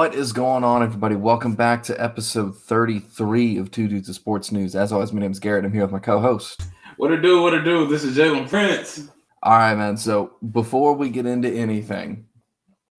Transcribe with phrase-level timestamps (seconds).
[0.00, 1.14] What is going on, everybody?
[1.14, 4.74] Welcome back to episode 33 of Two Dudes of Sports News.
[4.74, 5.66] As always, my name is Garrett.
[5.66, 6.62] I'm here with my co-host.
[6.96, 7.42] What to do?
[7.42, 7.86] What to do?
[7.86, 9.10] This is Jalen Prince.
[9.42, 9.98] All right, man.
[9.98, 12.24] So before we get into anything,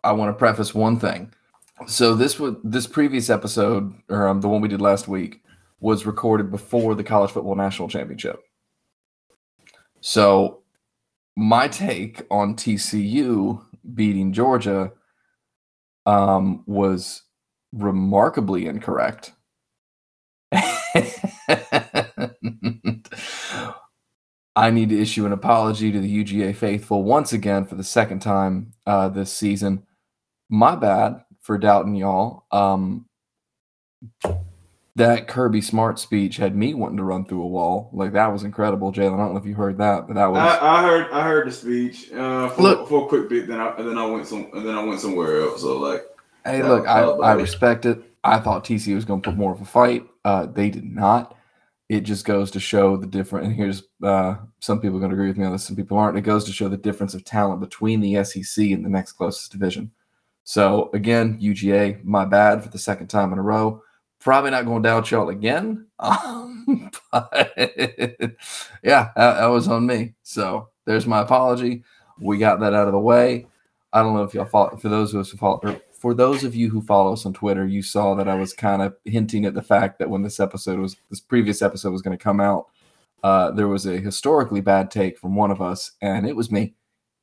[0.03, 1.33] I want to preface one thing.
[1.87, 5.41] So this was this previous episode, or um, the one we did last week,
[5.79, 8.39] was recorded before the college football national championship.
[10.01, 10.61] So
[11.35, 13.59] my take on TCU
[13.95, 14.91] beating Georgia
[16.05, 17.23] um, was
[17.71, 19.33] remarkably incorrect.
[24.55, 28.19] I need to issue an apology to the UGA faithful once again for the second
[28.19, 29.83] time uh, this season.
[30.49, 32.45] My bad for doubting y'all.
[32.51, 33.05] Um,
[35.01, 37.89] that Kirby Smart speech had me wanting to run through a wall.
[37.93, 39.13] Like that was incredible, Jalen.
[39.13, 40.39] I don't know if you heard that, but that was.
[40.39, 41.11] I, I heard.
[41.11, 43.47] I heard the speech uh, for, look, for a quick bit.
[43.47, 44.49] Then I then I went some.
[44.53, 45.61] And then I went somewhere else.
[45.61, 46.05] So like.
[46.45, 48.01] Hey, look, I, I respect it.
[48.23, 50.07] I thought TC was going to put more of a fight.
[50.25, 51.37] Uh, they did not.
[51.87, 53.45] It just goes to show the difference.
[53.45, 55.63] And here's uh, some people are going to agree with me on this.
[55.63, 56.17] Some people aren't.
[56.17, 59.51] It goes to show the difference of talent between the SEC and the next closest
[59.51, 59.91] division.
[60.43, 63.83] So again, UGA, my bad for the second time in a row.
[64.21, 65.87] Probably not going to doubt y'all again.
[66.01, 70.13] Um, but yeah, that, that, was on me.
[70.23, 71.83] So there's my apology.
[72.19, 73.47] We got that out of the way.
[73.91, 74.77] I don't know if y'all follow.
[74.77, 77.65] For those of us who follow, for those of you who follow us on Twitter,
[77.65, 80.79] you saw that I was kind of hinting at the fact that when this episode
[80.79, 82.67] was, this previous episode was going to come out,
[83.23, 86.73] uh, there was a historically bad take from one of us, and it was me.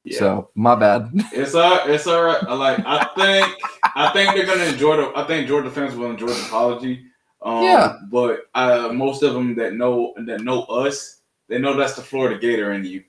[0.04, 0.18] Yeah.
[0.18, 1.10] So my bad.
[1.32, 2.42] It's all it's all right.
[2.42, 3.58] Like I think
[3.94, 5.12] I think they're gonna enjoy the.
[5.16, 7.04] I think Georgia fans will enjoy the apology.
[7.42, 7.96] Um, yeah.
[8.10, 12.38] But uh, most of them that know that know us, they know that's the Florida
[12.38, 13.04] Gator in you.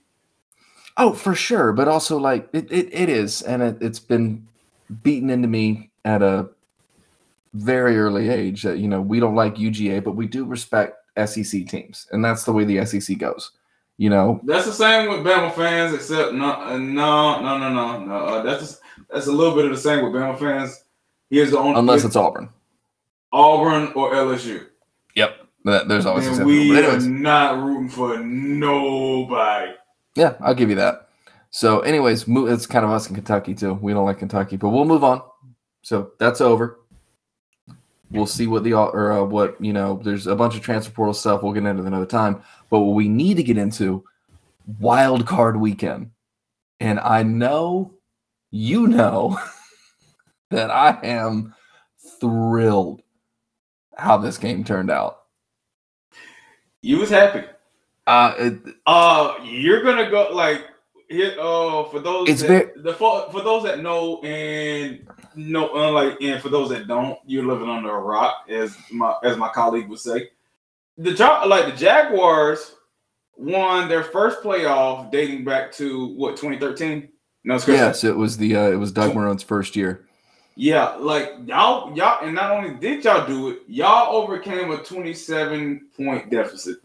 [0.98, 1.72] Oh, for sure.
[1.74, 4.48] But also, like it, it, it is, and it, it's been
[5.04, 6.50] beaten into me at a
[7.54, 11.68] very early age that you know we don't like UGA, but we do respect SEC
[11.68, 13.52] teams, and that's the way the SEC goes.
[13.98, 18.16] You know, that's the same with Bama fans, except no, no, no, no, no, no.
[18.16, 18.80] Uh, that's
[19.12, 20.84] that's a little bit of the same with Bama fans.
[21.30, 22.50] Here's the only unless it's Auburn,
[23.32, 24.68] Auburn or LSU.
[25.16, 26.28] Yep, there's always.
[26.28, 29.74] And we are not rooting for nobody.
[30.16, 31.10] Yeah, I'll give you that.
[31.52, 33.74] So, anyways, it's kind of us in Kentucky too.
[33.74, 35.22] We don't like Kentucky, but we'll move on.
[35.82, 36.80] So that's over.
[38.12, 40.00] We'll see what the or uh, what you know.
[40.04, 41.44] There's a bunch of transfer portal stuff.
[41.44, 42.42] We'll get into another time.
[42.70, 44.04] But what we need to get into
[44.80, 46.12] wild card weekend,
[46.80, 47.94] and I know
[48.52, 49.40] you know
[50.50, 51.54] that I am
[52.20, 53.02] thrilled
[53.98, 55.24] how this game turned out.
[56.82, 57.46] You was happy.
[58.08, 60.66] Uh, it, uh, you're gonna go like
[61.10, 61.36] here.
[61.40, 66.18] Uh, for those it's that, very, the for, for those that know and no, unlike
[66.22, 69.90] and for those that don't, you're living under a rock, as my as my colleague
[69.90, 70.30] would say.
[70.98, 72.76] The job like the Jaguars
[73.38, 77.10] won their first playoff dating back to what 2013.
[77.44, 80.06] No, it's yes, it was the uh, it was Doug Marrone's first year.
[80.56, 85.88] Yeah, like y'all, y'all, and not only did y'all do it, y'all overcame a 27
[85.96, 86.80] point deficit.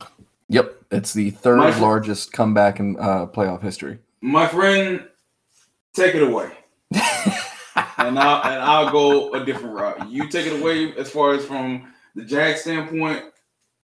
[0.49, 3.99] Yep, it's the third my largest comeback in uh, playoff history.
[4.21, 5.09] My friend,
[5.93, 6.53] take it away.
[6.93, 10.09] and I'll and I'll go a different route.
[10.09, 13.25] You take it away as far as from the Jag standpoint.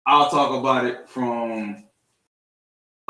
[0.06, 1.84] I'll talk about it from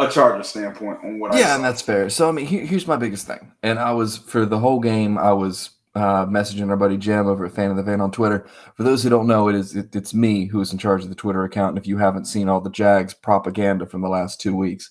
[0.00, 1.34] a Charger standpoint on what.
[1.34, 2.10] Yeah, and that's fair.
[2.10, 5.18] So I mean, here, here's my biggest thing, and I was for the whole game.
[5.18, 8.46] I was uh, messaging our buddy Jim over at Fan of the Van on Twitter.
[8.74, 11.08] For those who don't know, it is it, it's me who is in charge of
[11.08, 11.70] the Twitter account.
[11.70, 14.90] And if you haven't seen all the Jags propaganda from the last two weeks,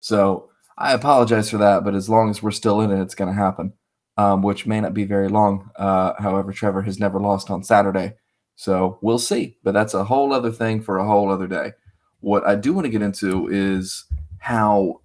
[0.00, 1.84] so I apologize for that.
[1.84, 3.72] But as long as we're still in it, it's going to happen
[4.16, 5.70] um, which may not be very long.
[5.76, 8.14] Uh, however, Trevor has never lost on Saturday.
[8.56, 9.58] So we'll see.
[9.62, 11.72] But that's a whole other thing for a whole other day.
[12.20, 14.04] What I do want to get into is
[14.46, 15.00] how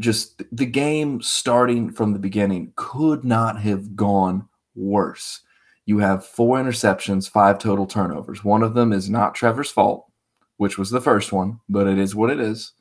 [0.00, 5.42] just the game starting from the beginning could not have gone worse.
[5.86, 8.42] You have four interceptions, five total turnovers.
[8.42, 10.10] One of them is not Trevor's fault,
[10.56, 12.72] which was the first one, but it is what it is.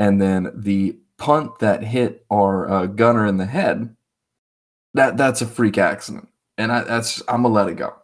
[0.00, 3.94] And then the punt that hit our uh, gunner in the head
[4.94, 6.26] that that's a freak accident,
[6.56, 7.94] and I, that's I'm gonna let it go.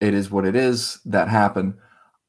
[0.00, 0.98] It is what it is.
[1.04, 1.74] That happened.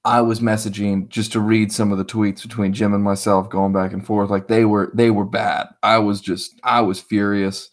[0.05, 3.73] I was messaging just to read some of the tweets between Jim and myself, going
[3.73, 4.29] back and forth.
[4.29, 5.67] Like they were they were bad.
[5.83, 7.69] I was just I was furious.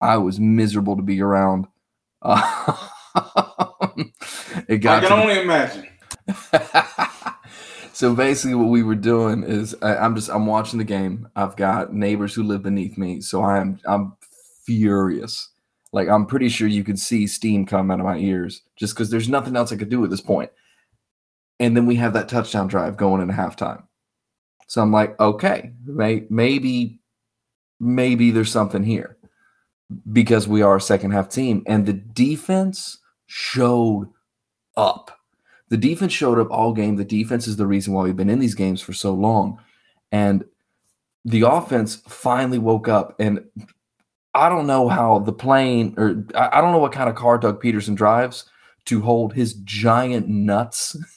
[0.00, 1.66] I was miserable to be around.
[2.22, 2.76] Uh,
[4.68, 5.04] it got.
[5.04, 5.86] I can only imagine.
[7.92, 11.28] so basically, what we were doing is I, I'm just I'm watching the game.
[11.36, 14.16] I've got neighbors who live beneath me, so I am I'm
[14.64, 15.50] furious
[15.92, 19.10] Like I'm pretty sure you could see steam come out of my ears just because
[19.10, 20.50] there's nothing else I could do at this point.
[21.58, 23.82] And then we have that touchdown drive going into halftime.
[24.66, 27.00] So I'm like, okay, may, maybe,
[27.80, 29.16] maybe there's something here
[30.12, 31.62] because we are a second half team.
[31.66, 34.08] And the defense showed
[34.76, 35.18] up.
[35.68, 36.96] The defense showed up all game.
[36.96, 39.58] The defense is the reason why we've been in these games for so long.
[40.12, 40.44] And
[41.24, 43.16] the offense finally woke up.
[43.18, 43.44] And
[44.34, 47.62] I don't know how the plane, or I don't know what kind of car Doug
[47.62, 48.44] Pederson drives
[48.84, 50.96] to hold his giant nuts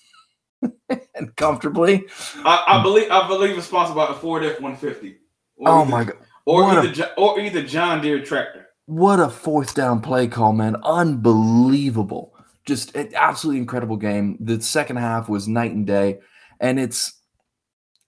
[0.61, 2.05] and comfortably.
[2.37, 5.17] I, I, believe I believe it's sponsored by a Ford F one fifty.
[5.65, 6.17] Oh my god!
[6.45, 8.67] Or either a, or either John Deere tractor.
[8.85, 10.75] What a fourth down play call, man!
[10.83, 12.33] Unbelievable.
[12.65, 14.37] Just an absolutely incredible game.
[14.39, 16.19] The second half was night and day,
[16.59, 17.19] and it's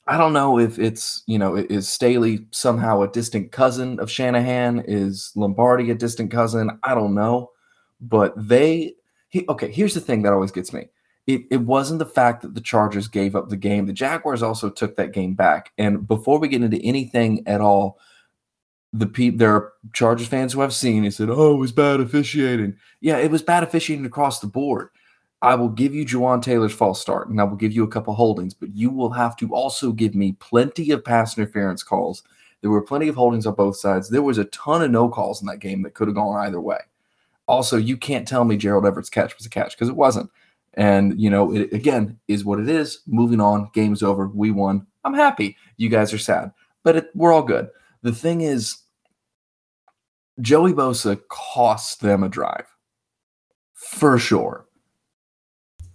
[0.07, 4.83] I don't know if it's you know is Staley somehow a distant cousin of Shanahan?
[4.87, 6.79] Is Lombardi a distant cousin?
[6.83, 7.51] I don't know,
[7.99, 8.95] but they.
[9.29, 10.89] He, okay, here's the thing that always gets me
[11.35, 13.85] it, it wasn't the fact that the Chargers gave up the game.
[13.85, 15.71] The Jaguars also took that game back.
[15.77, 17.99] And before we get into anything at all,
[18.93, 22.01] the pe- there are Chargers fans who I've seen and said, "Oh, it was bad
[22.01, 24.89] officiating." Yeah, it was bad officiating across the board.
[25.41, 28.13] I will give you Jawaan Taylor's false start, and I will give you a couple
[28.13, 32.23] holdings, but you will have to also give me plenty of pass interference calls.
[32.61, 34.09] There were plenty of holdings on both sides.
[34.09, 36.61] There was a ton of no calls in that game that could have gone either
[36.61, 36.79] way.
[37.47, 40.29] Also, you can't tell me Gerald Everett's catch was a catch because it wasn't.
[40.75, 43.01] And, you know, it again is what it is.
[43.05, 44.27] Moving on, game's over.
[44.27, 44.87] We won.
[45.03, 45.57] I'm happy.
[45.77, 46.51] You guys are sad,
[46.83, 47.69] but it, we're all good.
[48.03, 48.77] The thing is,
[50.39, 52.65] Joey Bosa cost them a drive
[53.73, 54.65] for sure.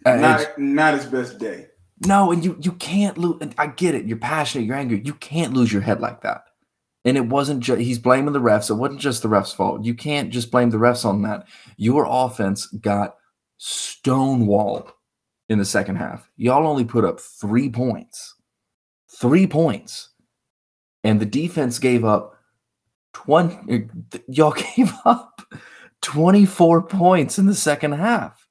[0.04, 1.66] Uh, not, not his best day.
[2.06, 3.40] No, and you you can't lose.
[3.56, 4.04] I get it.
[4.04, 4.66] You're passionate.
[4.66, 5.00] You're angry.
[5.04, 6.42] You can't lose your head like that.
[7.06, 8.68] And it wasn't just he's blaming the refs.
[8.68, 9.84] It wasn't just the refs' fault.
[9.84, 11.46] You can't just blame the refs on that.
[11.76, 13.16] Your offense got
[13.60, 14.90] stonewalled
[15.48, 16.30] in the second half.
[16.36, 18.34] Y'all only put up three points.
[19.08, 20.10] Three points.
[21.04, 22.36] And the defense gave up
[23.14, 23.88] 20.
[24.28, 25.42] Y'all gave up
[26.02, 28.46] 24 points in the second half.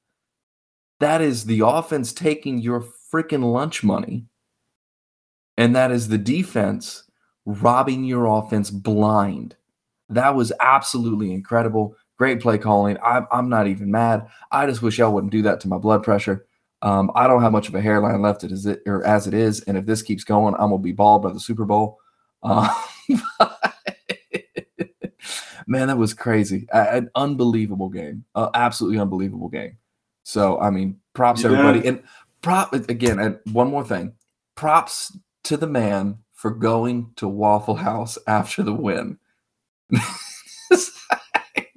[1.00, 4.26] That is the offense taking your freaking lunch money.
[5.58, 7.04] And that is the defense
[7.44, 9.56] robbing your offense blind.
[10.08, 11.96] That was absolutely incredible.
[12.16, 12.96] Great play calling.
[13.04, 14.26] I'm, I'm not even mad.
[14.50, 16.46] I just wish y'all wouldn't do that to my blood pressure.
[16.82, 19.60] Um, I don't have much of a hairline left as it or as it is,
[19.62, 21.98] and if this keeps going, I'm gonna be bald by the Super Bowl.
[22.42, 22.72] Uh,
[25.66, 26.66] man, that was crazy.
[26.72, 28.24] an unbelievable game.
[28.34, 29.78] Uh, absolutely unbelievable game.
[30.22, 31.50] So, I mean, props yeah.
[31.50, 31.86] everybody.
[31.86, 32.02] And
[32.42, 33.18] prop again.
[33.18, 34.14] And one more thing,
[34.54, 39.18] props to the man for going to Waffle House after the win.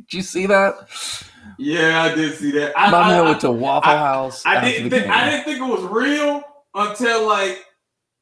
[0.09, 0.89] Did you see that?
[1.57, 2.73] Yeah, I did see that.
[2.75, 4.43] I, My I, man went to Waffle I, House.
[4.45, 4.89] I, didn't.
[4.89, 6.41] Think, I didn't think it was real
[6.73, 7.63] until like,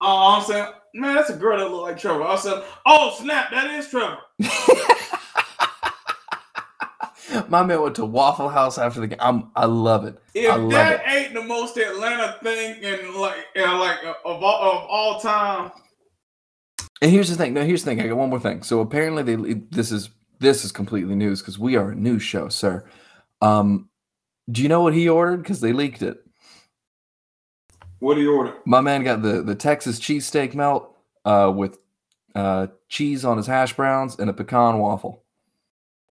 [0.01, 2.23] oh, I'm saying, man, that's a girl that look like Trevor.
[2.23, 4.17] I said, oh snap, that is Trevor.
[7.49, 9.19] My man went to Waffle House after the game.
[9.21, 10.17] I'm, I love it.
[10.33, 11.09] If love that it.
[11.09, 15.71] ain't the most Atlanta thing in like, like of all, of all time.
[17.01, 17.53] And here's the thing.
[17.53, 18.01] No, here's the thing.
[18.01, 18.63] I got one more thing.
[18.63, 22.49] So apparently, they this is this is completely news because we are a news show,
[22.49, 22.85] sir.
[23.41, 23.89] Um,
[24.49, 25.37] do you know what he ordered?
[25.37, 26.23] Because they leaked it.
[27.99, 28.53] What did he order?
[28.65, 31.77] My man got the the Texas cheesesteak melt uh, with
[32.35, 35.23] uh, cheese on his hash browns and a pecan waffle,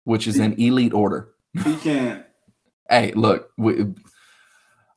[0.06, 1.34] which is he, an elite order.
[1.64, 2.24] He can.
[2.90, 3.86] hey, look, we,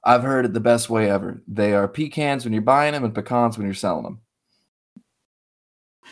[0.05, 1.43] I've heard it the best way ever.
[1.49, 4.21] They are pecans when you're buying them and pecans when you're selling them.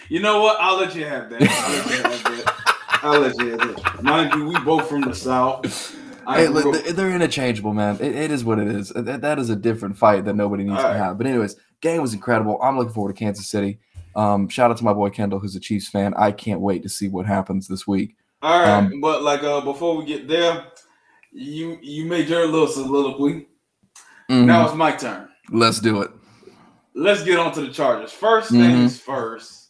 [0.09, 0.57] You know what?
[0.61, 2.51] I'll let you have that.
[3.05, 3.83] I'll let you have that.
[3.87, 5.97] I'll let you Mind you, we both from the south.
[6.27, 7.97] Hey, look, they're interchangeable, man.
[8.01, 8.89] It, it is what it is.
[8.89, 10.97] That, that is a different fight that nobody needs All to right.
[10.97, 11.19] have.
[11.19, 12.59] But anyways, game was incredible.
[12.63, 13.79] I'm looking forward to Kansas City.
[14.17, 16.15] Um, shout out to my boy Kendall, who's a Chiefs fan.
[16.17, 18.17] I can't wait to see what happens this week.
[18.41, 20.67] All right, um, but like uh, before we get there,
[21.33, 23.47] you you made your little soliloquy.
[24.31, 24.47] Mm-hmm.
[24.47, 25.29] Now it's my turn.
[25.51, 26.11] Let's do it.
[26.95, 28.13] Let's get on to the Chargers.
[28.13, 28.61] 1st mm-hmm.
[28.61, 29.64] things first.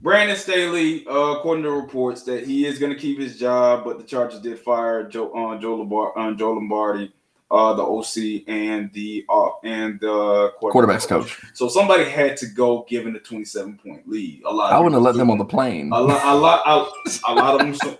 [0.00, 3.98] Brandon Staley, uh, according to reports, that he is going to keep his job, but
[3.98, 7.12] the Chargers did fire Joe uh, Joe, Lombardi, uh, Joe Lombardi,
[7.50, 11.36] uh, the OC, and the uh, and the quarterback's coach.
[11.54, 14.42] So somebody had to go, given the twenty-seven point lead.
[14.44, 14.72] A lot.
[14.72, 15.90] I wouldn't have let them on the plane.
[15.92, 16.24] A lot.
[16.24, 16.62] A lot.
[16.64, 17.96] A, a lot of them.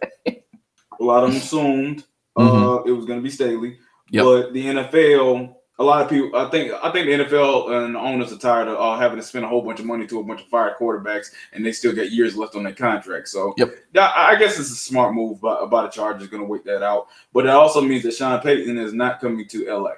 [1.01, 2.05] a lot of them assumed
[2.37, 2.89] uh, mm-hmm.
[2.89, 3.79] it was going to be Staley,
[4.11, 4.25] yep.
[4.25, 6.37] but the NFL a lot of people.
[6.37, 9.23] I think I think the NFL and the owners are tired of uh, having to
[9.23, 11.93] spend a whole bunch of money to a bunch of fired quarterbacks, and they still
[11.93, 13.29] get years left on their contract.
[13.29, 13.75] So, yep.
[13.97, 17.07] I guess it's a smart move by, by the Chargers going to wait that out.
[17.33, 19.93] But it also means that Sean Payton is not coming to LA.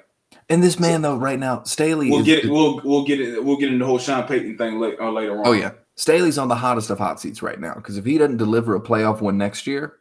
[0.49, 2.11] And this man, so, though, right now, Staley.
[2.11, 2.51] We'll is, get it.
[2.51, 3.43] We'll we'll get it.
[3.43, 5.47] We'll get into the whole Sean Payton thing later, uh, later on.
[5.47, 8.37] Oh yeah, Staley's on the hottest of hot seats right now because if he doesn't
[8.37, 9.97] deliver a playoff win next year,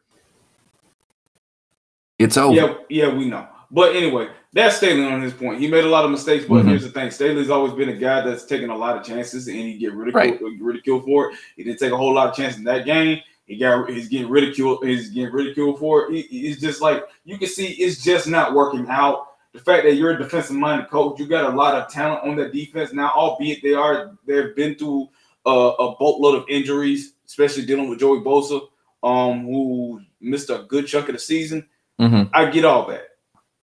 [2.19, 2.55] it's over.
[2.55, 3.47] Yeah, yeah, we know.
[3.71, 5.61] But anyway, that's Staley on his point.
[5.61, 6.69] He made a lot of mistakes, but mm-hmm.
[6.71, 9.57] here's the thing: Staley's always been a guy that's taken a lot of chances, and
[9.57, 10.61] he get ridiculed, right.
[10.61, 11.37] ridiculed for it.
[11.57, 13.21] He didn't take a whole lot of chances in that game.
[13.47, 14.87] He got he's getting ridiculed.
[14.87, 16.27] He's getting ridiculed for it.
[16.27, 19.27] He, just like you can see, it's just not working out.
[19.53, 22.37] The fact that you're a defensive minded coach, you got a lot of talent on
[22.37, 23.11] that defense now.
[23.11, 25.09] Albeit they are they've been through
[25.47, 28.69] a, a boatload of injuries, especially dealing with Joey Bosa,
[29.03, 31.67] um, who missed a good chunk of the season.
[32.01, 32.31] Mm-hmm.
[32.33, 33.10] I get all that.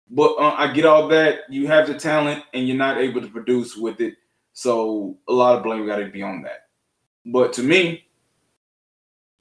[0.09, 1.41] But uh, I get all that.
[1.49, 4.15] You have the talent and you're not able to produce with it.
[4.53, 6.67] So a lot of blame got to be on that.
[7.25, 8.07] But to me,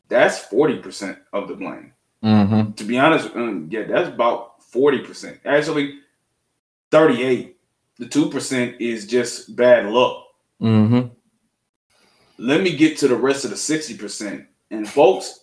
[0.09, 1.93] that's 40% of the blame.
[2.23, 2.73] Mm-hmm.
[2.73, 5.39] To be honest, um, yeah, that's about 40%.
[5.45, 6.01] Actually,
[6.91, 7.57] 38.
[7.99, 10.25] The 2% is just bad luck.
[10.61, 11.09] Mm-hmm.
[12.39, 14.47] Let me get to the rest of the 60%.
[14.71, 15.41] And folks,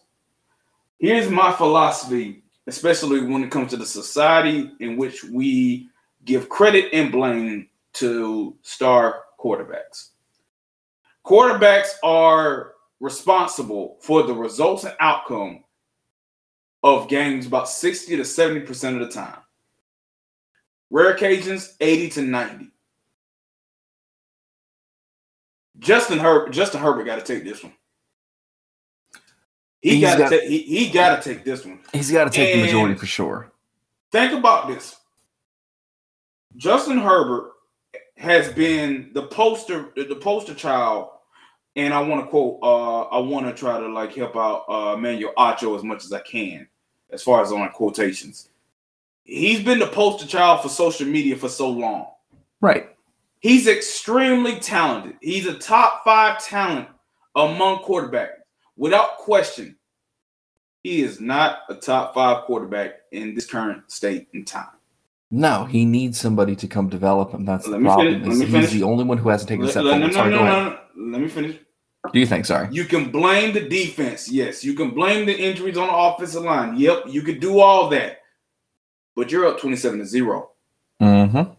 [0.99, 5.89] here's my philosophy especially when it comes to the society in which we
[6.25, 10.09] give credit and blame to star quarterbacks.
[11.25, 15.63] Quarterbacks are responsible for the results and outcome
[16.83, 19.39] of games about 60 to 70% of the time.
[20.89, 22.71] Rare occasions, 80 to 90.
[25.79, 27.73] Justin Herbert, Justin Herbert got to take this one.
[29.83, 31.79] He got to he, he got to take this one.
[31.91, 33.51] He's got to take and the majority for sure.
[34.13, 34.95] Think about this.
[36.55, 37.51] Justin Herbert
[38.15, 41.09] has been the poster the poster child,
[41.75, 42.59] and I want to quote.
[42.63, 46.13] Uh, I want to try to like help out uh, Emmanuel Acho as much as
[46.13, 46.65] I can,
[47.11, 48.47] as far as on quotations.
[49.25, 52.07] He's been the poster child for social media for so long.
[52.61, 52.95] Right.
[53.41, 55.17] He's extremely talented.
[55.21, 56.87] He's a top five talent
[57.35, 58.42] among quarterbacks
[58.75, 59.77] without question,
[60.83, 64.67] he is not a top five quarterback in this current state and time.
[65.31, 67.43] No, he needs somebody to come develop him.
[67.43, 68.23] That's let the problem.
[68.23, 69.99] Finish, he's the only one who hasn't taken a step forward.
[69.99, 71.57] No, no, Sorry, no, no, no, Let me finish.
[72.11, 72.45] Do you think?
[72.45, 72.67] Sorry.
[72.69, 74.29] You can blame the defense.
[74.29, 74.63] Yes.
[74.63, 76.77] You can blame the injuries on the offensive line.
[76.77, 77.05] Yep.
[77.07, 78.19] You could do all that.
[79.15, 80.49] But you're up 27 to 0.
[81.01, 81.51] Mm-hmm.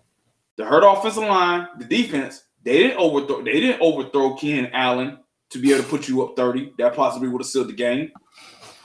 [0.57, 5.19] The hurt offensive line, the defense, they didn't overthrow, they didn't overthrow Keenan Allen
[5.55, 6.75] to be able to put you up 30.
[6.79, 8.11] That possibly would have sealed the game.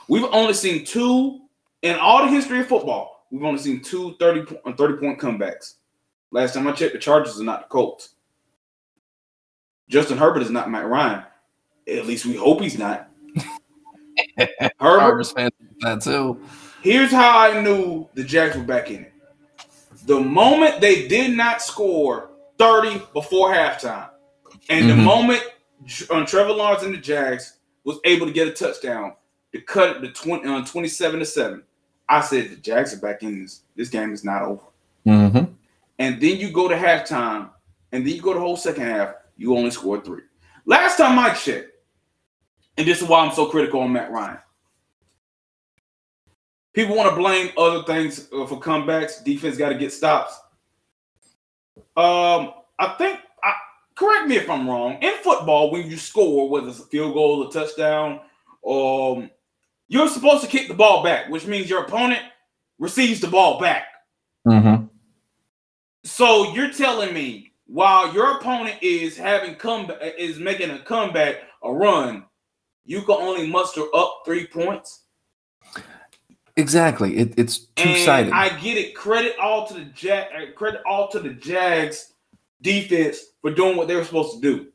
[0.08, 1.40] We've only seen two
[1.82, 3.26] in all the history of football.
[3.30, 5.74] We've only seen two 30 point, uh, 30 point comebacks.
[6.30, 8.10] Last time I checked, the Chargers are not the Colts.
[9.88, 11.24] Justin Herbert is not Matt Ryan.
[11.88, 13.10] At least we hope he's not.
[14.80, 16.40] Herbert fans that too.
[16.82, 19.12] Here's how I knew the Jags were back in it.
[20.06, 24.10] The moment they did not score 30 before halftime,
[24.68, 24.98] and mm-hmm.
[24.98, 25.42] the moment
[26.10, 29.14] on Trevor Lawrence and the Jags was able to get a touchdown
[29.52, 31.62] to cut it to 20 on uh, 27 to 7.
[32.08, 33.62] I said the Jags are back in this.
[33.76, 34.62] This game is not over.
[35.06, 35.52] Mm-hmm.
[35.98, 37.50] And then you go to halftime,
[37.92, 40.22] and then you go to the whole second half, you only scored three.
[40.66, 41.70] Last time I checked,
[42.76, 44.38] and this is why I'm so critical on Matt Ryan.
[46.72, 49.24] People want to blame other things uh, for comebacks.
[49.24, 50.38] Defense got to get stops.
[51.96, 53.18] Um, I think
[54.00, 54.96] correct me if I'm wrong.
[55.02, 58.20] In football, when you score, whether it's a field goal, a touchdown,
[58.66, 59.30] um,
[59.88, 62.22] you're supposed to kick the ball back, which means your opponent
[62.78, 63.84] receives the ball back.
[64.48, 64.86] Mm-hmm.
[66.04, 71.70] So you're telling me while your opponent is having come is making a comeback, a
[71.70, 72.24] run,
[72.86, 75.04] you can only muster up three points.
[76.56, 77.18] Exactly.
[77.18, 78.32] It, it's two sided.
[78.32, 78.94] I get it.
[78.94, 80.54] Credit all to the Jag.
[80.54, 82.14] Credit all to the Jags
[82.62, 84.68] defense for doing what they were supposed to do.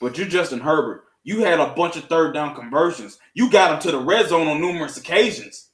[0.00, 1.04] But you're Justin Herbert.
[1.22, 3.18] You had a bunch of third down conversions.
[3.32, 5.70] You got them to the red zone on numerous occasions.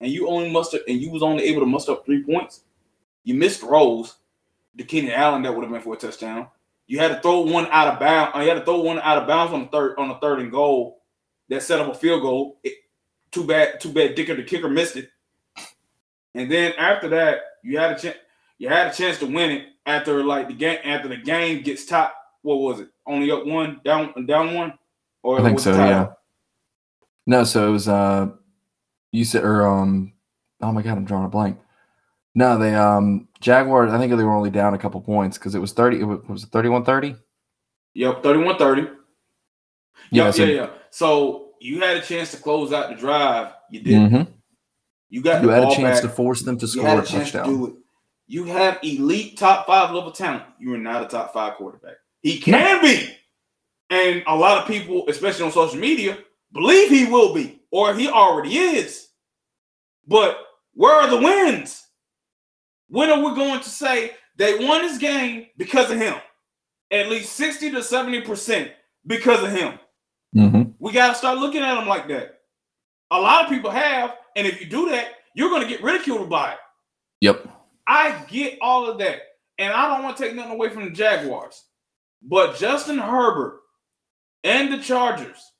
[0.00, 2.62] And you only mustered and you was only able to muster up three points.
[3.22, 4.16] You missed rolls
[4.76, 6.48] to Keenan Allen that would have been for a touchdown.
[6.86, 8.32] You had to throw one out of bounds.
[8.36, 10.40] Uh, you had to throw one out of bounds on the third on the third
[10.40, 11.00] and goal
[11.48, 12.58] that set up a field goal.
[12.62, 12.74] It,
[13.30, 15.10] too bad, too bad Dicker the kicker missed it.
[16.34, 18.16] And then after that, you had a chance.
[18.58, 21.84] You had a chance to win it after like the game after the game gets
[21.84, 22.14] top.
[22.42, 22.88] What was it?
[23.06, 24.74] Only up one, down down one,
[25.22, 25.72] or I think so.
[25.72, 26.12] Yeah.
[27.26, 27.88] No, so it was.
[27.88, 28.28] uh
[29.12, 30.12] You said or um.
[30.60, 31.58] Oh my god, I'm drawing a blank.
[32.34, 33.92] No, they um Jaguars.
[33.92, 36.00] I think they were only down a couple points because it was thirty.
[36.00, 37.18] It was, was it 31-30?
[37.94, 38.96] Yep, 31-30.
[40.10, 40.70] Yeah, so, yeah, yeah.
[40.90, 43.52] So you had a chance to close out the drive.
[43.70, 44.10] You didn't.
[44.10, 44.32] Mm-hmm.
[45.10, 46.02] You got you had a chance back.
[46.02, 47.76] to force them to score a, a touchdown.
[48.26, 50.44] You have elite top five level talent.
[50.58, 51.96] You are not a top five quarterback.
[52.22, 53.14] He can be,
[53.90, 56.18] and a lot of people, especially on social media,
[56.52, 59.08] believe he will be, or he already is.
[60.06, 60.38] But
[60.72, 61.86] where are the wins?
[62.88, 66.14] When are we going to say they won this game because of him?
[66.90, 68.70] At least 60 to 70%
[69.06, 69.78] because of him.
[70.34, 70.70] Mm-hmm.
[70.78, 72.40] We got to start looking at him like that.
[73.10, 76.28] A lot of people have, and if you do that, you're going to get ridiculed
[76.28, 76.58] by it.
[77.20, 77.48] Yep.
[77.86, 79.20] I get all of that.
[79.58, 81.62] And I don't want to take nothing away from the Jaguars.
[82.22, 83.60] But Justin Herbert
[84.42, 85.52] and the Chargers,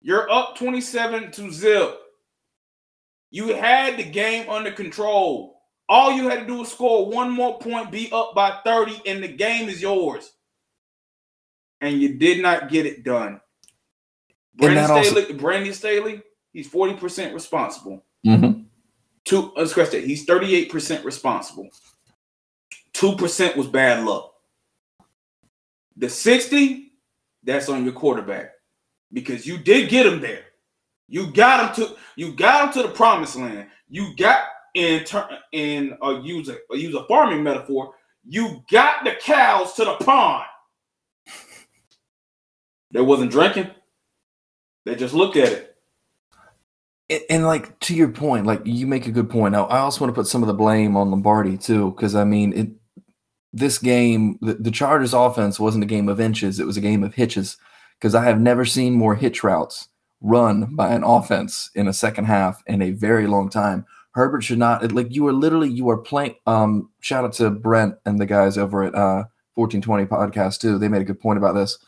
[0.00, 1.98] you're up 27 to zip.
[3.30, 5.60] You had the game under control.
[5.88, 9.22] All you had to do was score one more point, be up by 30, and
[9.22, 10.30] the game is yours.
[11.80, 13.40] And you did not get it done.
[14.54, 18.04] Brandon Staley, also- Brandon Staley, he's 40% responsible.
[18.26, 18.62] Mm-hmm.
[19.24, 20.04] Two, let's scratch that.
[20.04, 21.70] He's 38% responsible.
[22.94, 24.32] 2% was bad luck.
[25.96, 26.92] The 60,
[27.42, 28.50] that's on your quarterback.
[29.12, 30.44] Because you did get him there.
[31.08, 33.68] You got him to you got him to the promised land.
[33.88, 37.94] You got in turn in a use a, uh, use a farming metaphor.
[38.26, 40.46] You got the cows to the pond.
[42.90, 43.70] They wasn't drinking.
[44.84, 45.73] They just looked at it.
[47.30, 49.52] And, like to your point, like you make a good point.
[49.52, 52.24] Now, I also want to put some of the blame on Lombardi too, because I
[52.24, 52.68] mean, it.
[53.56, 57.04] This game, the, the Chargers' offense wasn't a game of inches; it was a game
[57.04, 57.56] of hitches.
[58.00, 59.88] Because I have never seen more hitch routes
[60.20, 63.86] run by an offense in a second half in a very long time.
[64.12, 66.34] Herbert should not like you are literally you are playing.
[66.46, 70.78] Um, shout out to Brent and the guys over at uh 1420 podcast too.
[70.78, 71.78] They made a good point about this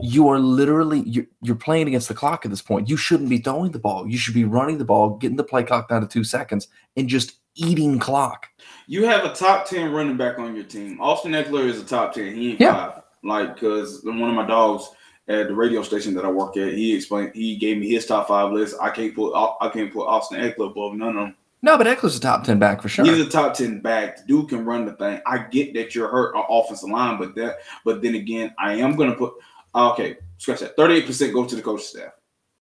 [0.00, 2.88] you are literally you're, you're playing against the clock at this point.
[2.88, 4.08] You shouldn't be throwing the ball.
[4.08, 7.08] You should be running the ball, getting the play clock down to two seconds, and
[7.08, 8.48] just eating clock.
[8.86, 11.00] You have a top ten running back on your team.
[11.00, 12.34] Austin Ekeler is a top ten.
[12.34, 12.74] He ain't yeah.
[12.74, 13.02] five.
[13.24, 14.88] Like because one of my dogs
[15.28, 18.28] at the radio station that I work at, he explained he gave me his top
[18.28, 18.76] five list.
[18.80, 21.36] I can't put I can't put Austin Ekeler above none of them.
[21.64, 23.04] No, but Ekeler's a top ten back for sure.
[23.04, 24.16] He's a top ten back.
[24.16, 25.20] The dude can run the thing.
[25.26, 28.96] I get that you're hurt on offensive line, but that but then again, I am
[28.96, 29.34] gonna put
[29.74, 30.76] Okay, scratch that.
[30.76, 32.12] Thirty-eight percent go to the coaching staff.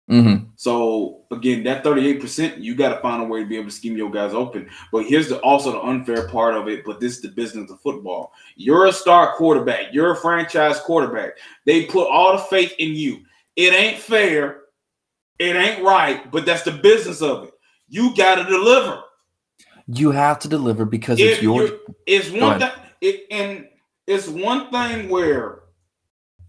[0.09, 0.45] Mm-hmm.
[0.55, 3.75] So again, that thirty-eight percent, you got to find a way to be able to
[3.75, 4.69] scheme your guys open.
[4.91, 6.83] But here's the also the unfair part of it.
[6.85, 8.33] But this is the business of football.
[8.55, 9.93] You're a star quarterback.
[9.93, 11.37] You're a franchise quarterback.
[11.65, 13.21] They put all the faith in you.
[13.55, 14.61] It ain't fair.
[15.39, 16.29] It ain't right.
[16.29, 17.53] But that's the business of it.
[17.87, 19.01] You got to deliver.
[19.87, 21.69] You have to deliver because if it's your.
[22.05, 22.71] It's one thing.
[23.01, 23.67] It, and
[24.07, 25.60] it's one thing where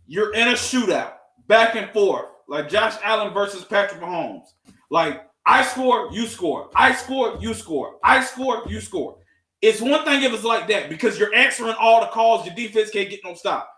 [0.07, 1.15] you're in a shootout,
[1.47, 4.47] back and forth, like Josh Allen versus Patrick Mahomes.
[4.91, 6.71] Like I score, you score.
[6.75, 7.99] I score, you score.
[8.05, 9.19] I score, you score.
[9.61, 12.91] It's one thing if it's like that because you're answering all the calls, your defense
[12.91, 13.69] can't get no stop.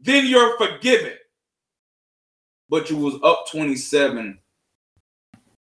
[0.00, 1.14] Then you're forgiven.
[2.68, 4.38] But you was up 27,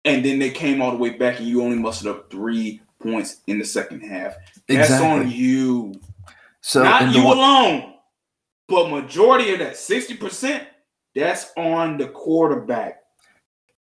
[0.04, 3.40] and then they came all the way back, and you only mustered up three points
[3.46, 4.34] in the second half.
[4.68, 5.08] That's exactly.
[5.08, 6.00] on you.
[6.60, 7.91] So not you alone.
[8.72, 10.64] But majority of that, 60%,
[11.14, 13.00] that's on the quarterback.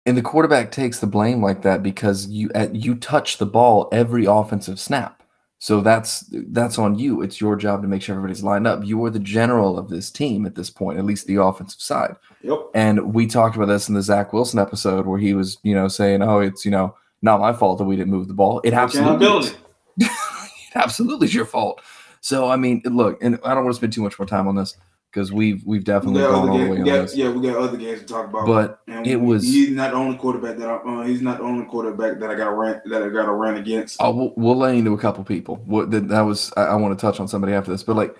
[0.06, 3.88] And the quarterback takes the blame like that because you at, you touch the ball
[3.90, 5.24] every offensive snap.
[5.58, 7.20] So that's that's on you.
[7.20, 8.84] It's your job to make sure everybody's lined up.
[8.84, 12.14] You are the general of this team at this point, at least the offensive side.
[12.42, 12.70] Yep.
[12.74, 15.88] And we talked about this in the Zach Wilson episode where he was, you know,
[15.88, 18.60] saying, "Oh, it's you know not my fault that we didn't move the ball.
[18.62, 19.50] It absolutely,
[19.98, 21.80] it absolutely is your fault."
[22.20, 24.56] So I mean, look, and I don't want to spend too much more time on
[24.56, 24.76] this
[25.16, 27.16] because we've we've definitely we gone all the way got, this.
[27.16, 28.46] Yeah, we got other games to talk about.
[28.46, 31.44] But and it was he's not the only quarterback that I, uh, he's not the
[31.44, 33.96] only quarterback that I got ran that I got to run against.
[33.98, 35.56] Oh, we'll, we'll lay into a couple people.
[35.64, 38.14] What that, that was I, I, want to touch on somebody after this, but like,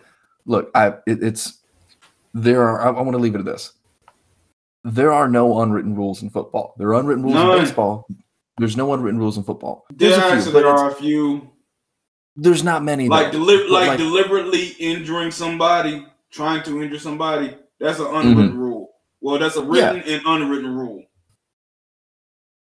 [0.46, 1.58] look, I it, it's
[2.32, 3.74] there are I, I want to leave it at this.
[4.82, 6.74] There are no unwritten rules in football.
[6.78, 7.58] There are unwritten rules None.
[7.58, 8.06] in baseball.
[8.56, 9.84] There's no unwritten rules in football.
[9.90, 11.50] There's yeah, few, there are a few
[12.36, 13.08] there's not many.
[13.08, 17.56] Like, deli- like, like, deliberately injuring somebody, trying to injure somebody.
[17.80, 18.58] That's an unwritten mm-hmm.
[18.58, 18.90] rule.
[19.20, 20.16] Well, that's a written yeah.
[20.16, 21.04] and unwritten rule.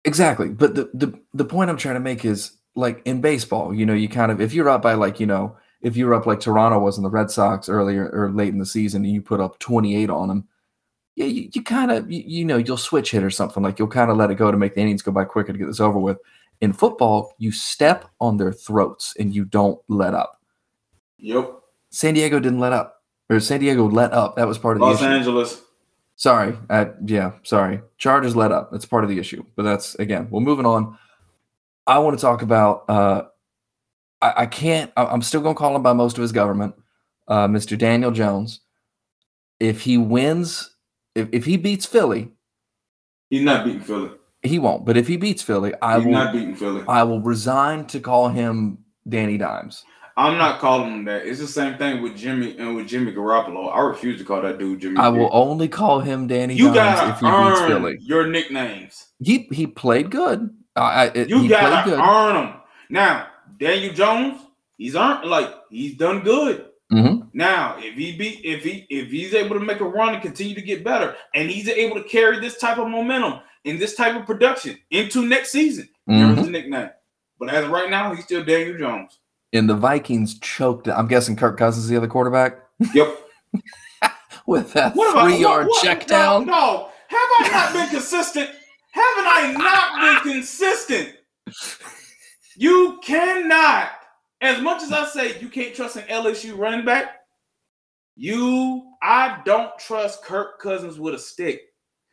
[0.04, 0.48] Exactly.
[0.48, 3.94] But the, the the point I'm trying to make is like in baseball, you know,
[3.94, 6.78] you kind of if you're up by like, you know, if you're up like Toronto
[6.78, 9.58] was in the Red Sox earlier or late in the season and you put up
[9.58, 10.48] 28 on them,
[11.14, 13.62] yeah, you, you kind of you, you know, you'll switch hit or something.
[13.62, 15.58] Like you'll kind of let it go to make the innings go by quicker to
[15.58, 16.18] get this over with
[16.62, 20.40] In football, you step on their throats and you don't let up.
[21.18, 21.58] Yep.
[21.90, 24.36] San Diego didn't let up, or San Diego let up.
[24.36, 25.02] That was part of the Los.
[25.02, 25.60] Angeles.
[26.14, 27.82] Sorry, I, yeah, sorry.
[27.98, 28.70] Chargers let up.
[28.70, 29.44] That's part of the issue.
[29.56, 30.28] But that's again.
[30.30, 30.96] Well, moving on.
[31.84, 32.84] I want to talk about.
[32.88, 33.24] Uh,
[34.20, 34.92] I, I can't.
[34.96, 36.76] I, I'm still going to call him by most of his government,
[37.26, 37.76] uh, Mr.
[37.76, 38.60] Daniel Jones.
[39.58, 40.76] If he wins,
[41.16, 42.30] if, if he beats Philly,
[43.30, 44.10] he's not beating Philly.
[44.42, 44.84] He won't.
[44.84, 46.84] But if he beats Philly, I he's will not beating Philly.
[46.88, 48.78] I will resign to call him
[49.08, 49.84] Danny Dimes.
[50.16, 51.26] I'm not calling him that.
[51.26, 53.74] It's the same thing with Jimmy and with Jimmy Garoppolo.
[53.74, 54.98] I refuse to call that dude Jimmy.
[54.98, 56.54] I will only call him Danny.
[56.54, 57.96] You gotta if he beats Philly.
[58.00, 59.06] your nicknames.
[59.20, 60.50] He he played good.
[60.76, 62.54] I, it, you gotta earn them.
[62.90, 63.28] Now
[63.58, 64.40] Daniel Jones,
[64.76, 66.66] he's earned like he's done good.
[66.92, 67.28] Mm-hmm.
[67.32, 70.54] Now, if he be if he if he's able to make a run and continue
[70.54, 74.16] to get better, and he's able to carry this type of momentum and this type
[74.16, 76.34] of production into next season, mm-hmm.
[76.34, 76.90] here's the nickname.
[77.38, 79.18] But as of right now, he's still Daniel Jones
[79.52, 80.88] and the Vikings choked.
[80.88, 80.92] It.
[80.92, 82.58] I'm guessing Kirk Cousins is the other quarterback.
[82.94, 83.18] Yep.
[84.46, 86.46] With that three yard check down.
[86.46, 88.50] No, no, have I not been consistent?
[88.90, 91.14] Haven't I not been consistent?
[92.56, 93.90] You cannot,
[94.40, 97.20] as much as I say you can't trust an LSU running back,
[98.16, 101.62] you, I don't trust Kirk Cousins with a stick.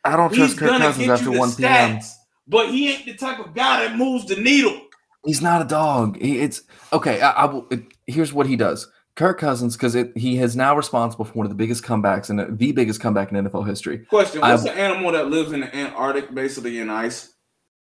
[0.04, 1.98] I don't trust Kirk Cousins after 1 p.m.
[1.98, 2.12] Stats,
[2.46, 4.80] but he ain't the type of guy that moves the needle.
[5.24, 6.20] He's not a dog.
[6.20, 7.20] He, it's okay.
[7.20, 7.66] I, I will.
[7.70, 8.88] It, here's what he does.
[9.16, 12.46] Kirk Cousins, because he is now responsible for one of the biggest comebacks and the
[12.46, 13.98] biggest comeback in NFL history.
[13.98, 17.34] Question: What's the animal that lives in the Antarctic, basically in ice?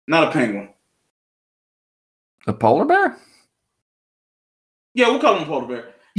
[0.08, 0.70] Not a penguin.
[2.46, 3.16] A polar bear?
[4.94, 5.94] Yeah, we'll call him a polar bear.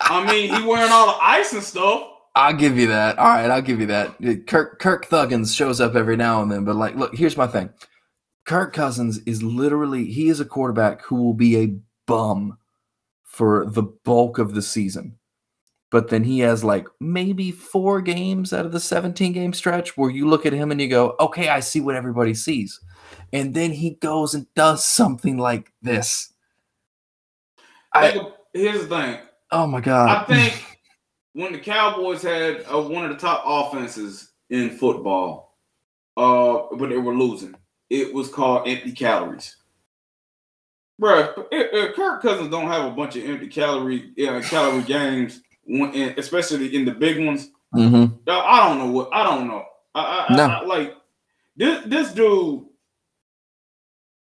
[0.00, 2.02] I mean, he wearing all the ice and stuff.
[2.34, 3.18] I'll give you that.
[3.18, 4.46] All right, I'll give you that.
[4.46, 7.70] Kirk Kirk Thuggins shows up every now and then, but like, look, here's my thing.
[8.46, 12.56] Kirk Cousins is literally he is a quarterback who will be a bum
[13.24, 15.16] for the bulk of the season.
[15.90, 20.10] But then he has like maybe four games out of the 17 game stretch where
[20.10, 22.80] you look at him and you go, okay, I see what everybody sees.
[23.32, 26.32] And then he goes and does something like this.
[27.92, 29.18] I, here's the thing.
[29.50, 30.08] Oh my God.
[30.08, 30.69] I think
[31.32, 35.56] when the Cowboys had uh, one of the top offenses in football,
[36.16, 37.54] uh, but they were losing,
[37.88, 39.56] it was called empty calories.
[40.98, 41.32] Bro,
[41.96, 45.40] Kirk Cousins don't have a bunch of empty calorie uh, calorie games,
[46.18, 47.50] especially in the big ones.
[47.74, 48.28] Mm-hmm.
[48.28, 49.64] I don't know what I don't know.
[49.94, 50.44] I, I, no.
[50.44, 50.94] I, like
[51.56, 52.66] this this dude.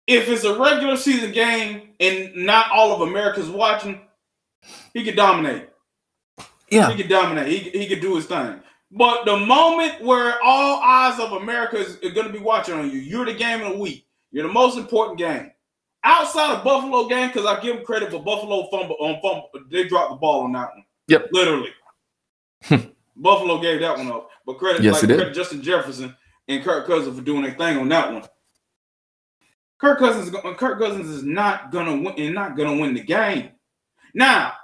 [0.06, 4.00] If it's a regular season game and not all of America's watching,
[4.94, 5.68] he could dominate.
[6.72, 7.48] Yeah, he could dominate.
[7.48, 8.60] He he could do his thing.
[8.90, 12.98] But the moment where all eyes of America is, going to be watching on you,
[12.98, 14.06] you're the game of the week.
[14.30, 15.50] You're the most important game.
[16.04, 19.50] Outside of Buffalo game, because I give them credit for Buffalo fumble on um, fumble,
[19.70, 20.84] they dropped the ball on that one.
[21.08, 21.70] Yep, literally.
[23.16, 26.14] Buffalo gave that one up, but credit yes, like credit Justin Jefferson
[26.48, 28.24] and Kirk Cousins for doing their thing on that one.
[29.78, 33.50] Kirk Cousins, Kirk Cousins is not gonna win, and not gonna win the game.
[34.14, 34.54] Now,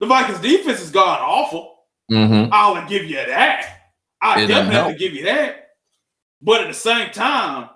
[0.00, 1.74] the Vikings defense is god awful.
[2.10, 2.52] Mm-hmm.
[2.52, 3.80] I'll give you that.
[4.20, 5.70] I it definitely give you that.
[6.40, 7.70] But at the same time,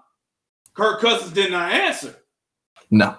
[0.74, 2.16] Kirk Cousins did not answer.
[2.90, 3.16] No.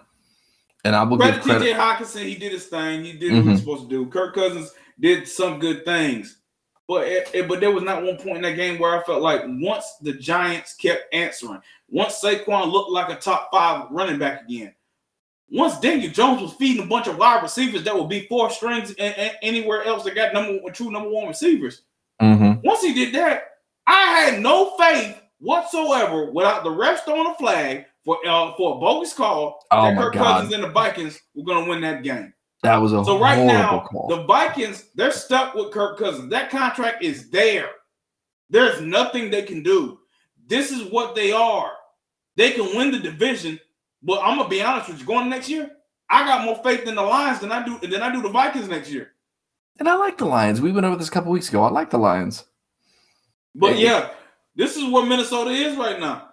[0.84, 1.76] And I will credit give credit.
[1.76, 3.04] TJ Hockenson, he did his thing.
[3.04, 3.38] He did mm-hmm.
[3.38, 4.06] what he was supposed to do.
[4.08, 6.38] Kirk Cousins did some good things.
[6.88, 9.22] But it, it, but there was not one point in that game where I felt
[9.22, 14.44] like once the Giants kept answering, once Saquon looked like a top five running back
[14.44, 14.74] again,
[15.52, 18.90] once Daniel Jones was feeding a bunch of wide receivers that would be four strings
[18.98, 21.82] and, and anywhere else that got number one, true number one receivers.
[22.22, 22.66] Mm-hmm.
[22.66, 23.44] Once he did that,
[23.86, 28.80] I had no faith whatsoever without the refs throwing a flag for uh, for a
[28.80, 30.24] bogus call oh that Kirk God.
[30.24, 32.34] Cousins and the Vikings were going to win that game.
[32.64, 34.08] That was a so right now call.
[34.08, 36.30] the Vikings they're stuck with Kirk Cousins.
[36.30, 37.70] That contract is there.
[38.50, 40.00] There's nothing they can do.
[40.48, 41.72] This is what they are.
[42.38, 43.60] They can win the division
[44.04, 45.06] but I'm gonna be honest with you.
[45.06, 45.70] Going next year,
[46.10, 48.68] I got more faith in the Lions than I do than I do the Vikings
[48.68, 49.14] next year.
[49.80, 50.62] And I like the Lions.
[50.62, 51.64] We went over this a couple weeks ago.
[51.64, 52.46] I like the Lions.
[53.56, 54.10] But yeah,
[54.56, 56.30] this is what Minnesota is right now.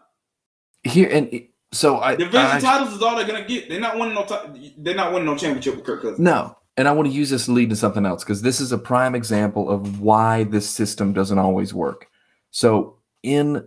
[0.85, 3.69] Here and so I division I, titles is all they're gonna get.
[3.69, 4.25] They're not winning no.
[4.25, 6.19] T- they're not winning no championship with Kirk Cousins.
[6.19, 8.73] No, and I want to use this to lead to something else because this is
[8.73, 12.09] a prime example of why this system doesn't always work.
[12.51, 13.67] So in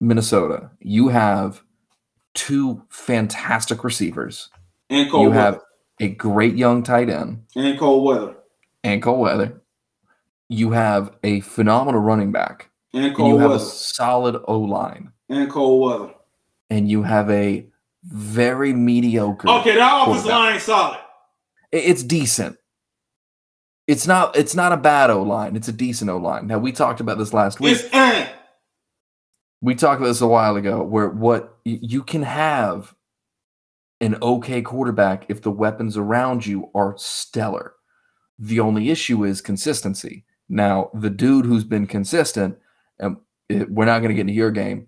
[0.00, 1.62] Minnesota, you have
[2.34, 4.48] two fantastic receivers.
[4.88, 5.40] And cold you weather.
[5.40, 5.60] have
[6.00, 7.44] a great young tight end.
[7.54, 8.34] And cold weather.
[8.82, 9.60] And cold weather.
[10.48, 12.70] You have a phenomenal running back.
[12.92, 15.12] And cold and you have a solid O line.
[15.28, 16.14] And cold weather.
[16.70, 17.66] And you have a
[18.04, 19.48] very mediocre.
[19.48, 20.98] Okay, that offensive line ain't solid.
[21.70, 22.56] It's decent.
[23.86, 24.36] It's not.
[24.36, 25.56] It's not a bad O line.
[25.56, 26.46] It's a decent O line.
[26.46, 27.72] Now we talked about this last week.
[27.72, 27.84] It's
[29.60, 32.94] we talked about this a while ago, where what you can have
[34.00, 37.74] an okay quarterback if the weapons around you are stellar.
[38.38, 40.24] The only issue is consistency.
[40.48, 42.56] Now, the dude who's been consistent,
[42.98, 43.18] and
[43.48, 44.86] it, we're not going to get into your game.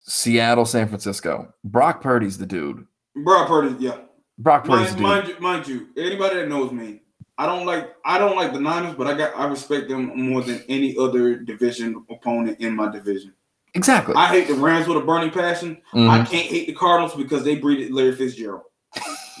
[0.00, 1.52] Seattle, San Francisco.
[1.62, 2.86] Brock Purdy's the dude.
[3.14, 3.98] Brock Purdy, yeah.
[4.38, 7.02] Brock Purdy's mind, mind, you, mind you, anybody that knows me,
[7.38, 10.42] I don't like I don't like the Niners, but I got I respect them more
[10.42, 13.32] than any other division opponent in my division.
[13.74, 14.14] Exactly.
[14.16, 15.76] I hate the Rams with a burning passion.
[15.94, 16.10] Mm-hmm.
[16.10, 18.62] I can't hate the Cardinals because they breeded Larry Fitzgerald.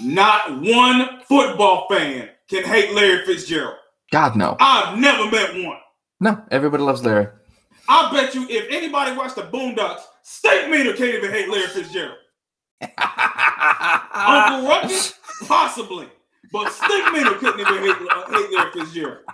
[0.00, 3.74] Not one football fan can hate Larry Fitzgerald.
[4.12, 4.56] God no.
[4.60, 5.78] I've never met one.
[6.20, 7.28] No, everybody loves Larry.
[7.88, 12.18] I bet you if anybody watched the Boondocks, Stinkmeaner can't even hate Larry Fitzgerald.
[14.14, 15.14] Uncle Ruckus,
[15.48, 16.06] possibly.
[16.52, 19.24] But Stinkmeaner couldn't even hate, uh, hate Larry Fitzgerald.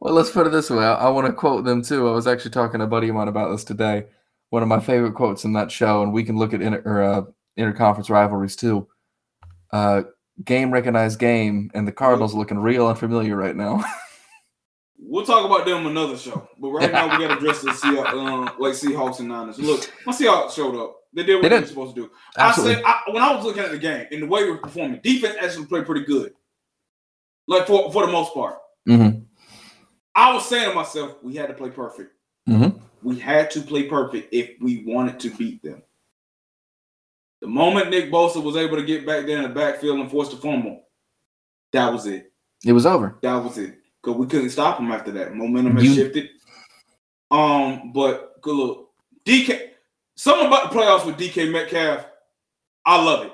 [0.00, 0.84] Well, let's put it this way.
[0.84, 2.08] I, I want to quote them too.
[2.08, 4.06] I was actually talking to a buddy of mine about this today.
[4.50, 7.02] One of my favorite quotes in that show, and we can look at inter, or,
[7.02, 7.22] uh,
[7.56, 8.88] interconference rivalries too.
[9.72, 10.02] Uh,
[10.44, 13.84] game recognized game, and the Cardinals looking real unfamiliar right now.
[15.04, 18.08] we'll talk about them another show, but right now we got to address the Seahawks,
[18.08, 19.58] uh, like Seahawks and Niners.
[19.58, 20.96] Look, my Seahawks showed up.
[21.12, 22.10] They did what they, they were supposed to do.
[22.38, 22.76] Absolutely.
[22.76, 24.58] I said I, when I was looking at the game and the way we were
[24.58, 26.32] performing, defense actually played pretty good,
[27.46, 28.58] like for for the most part.
[28.88, 29.20] Mm-hmm.
[30.14, 32.12] I was saying to myself, we had to play perfect.
[32.48, 32.78] Mm-hmm.
[33.02, 35.82] We had to play perfect if we wanted to beat them.
[37.40, 40.28] The moment Nick Bosa was able to get back there in the backfield and force
[40.28, 40.84] the fumble,
[41.72, 42.32] that was it.
[42.64, 43.18] It was over.
[43.22, 43.81] That was it.
[44.02, 45.34] Because we couldn't stop him after that.
[45.34, 45.94] Momentum had you...
[45.94, 46.30] shifted.
[47.30, 48.90] Um, but good look.
[49.24, 49.70] DK,
[50.16, 52.06] something about the playoffs with DK Metcalf,
[52.84, 53.32] I love it.